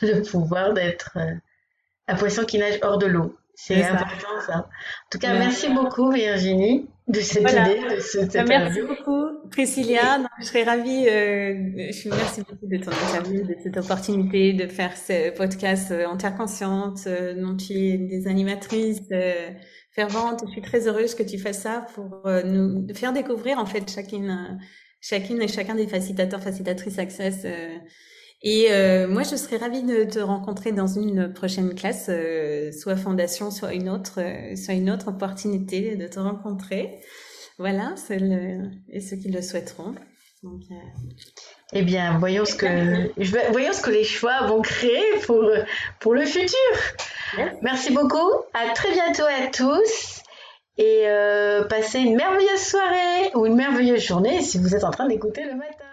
[0.02, 1.32] le pouvoir d'être euh,
[2.08, 3.36] un poisson qui nage hors de l'eau.
[3.54, 4.58] C'est important ça.
[4.58, 10.18] En tout cas, merci beaucoup Virginie de cette idée, de cette Merci beaucoup Priscilla.
[10.40, 14.96] je serais ravie, euh, je merci beaucoup de ton interview, de cette opportunité de faire
[14.96, 19.50] ce podcast euh, en terre consciente, euh, dont tu es des animatrices euh,
[19.92, 20.42] ferventes.
[20.46, 24.58] Je suis très heureuse que tu fasses ça pour nous faire découvrir en fait chacune,
[25.00, 27.46] chacune et chacun des facilitateurs, facilitatrices Access
[28.48, 32.94] et euh, moi, je serais ravie de te rencontrer dans une prochaine classe, euh, soit
[32.94, 37.00] fondation, soit une autre, euh, soit une autre opportunité de te rencontrer.
[37.58, 39.96] Voilà, le, et ceux qui le souhaiteront.
[40.44, 40.62] Donc,
[41.72, 45.42] eh bien, voyons ce que voyons ce que les choix vont créer pour
[45.98, 46.56] pour le futur.
[47.62, 48.30] Merci beaucoup.
[48.54, 50.22] À très bientôt à tous
[50.76, 51.04] et
[51.68, 55.56] passez une merveilleuse soirée ou une merveilleuse journée si vous êtes en train d'écouter le
[55.56, 55.85] matin.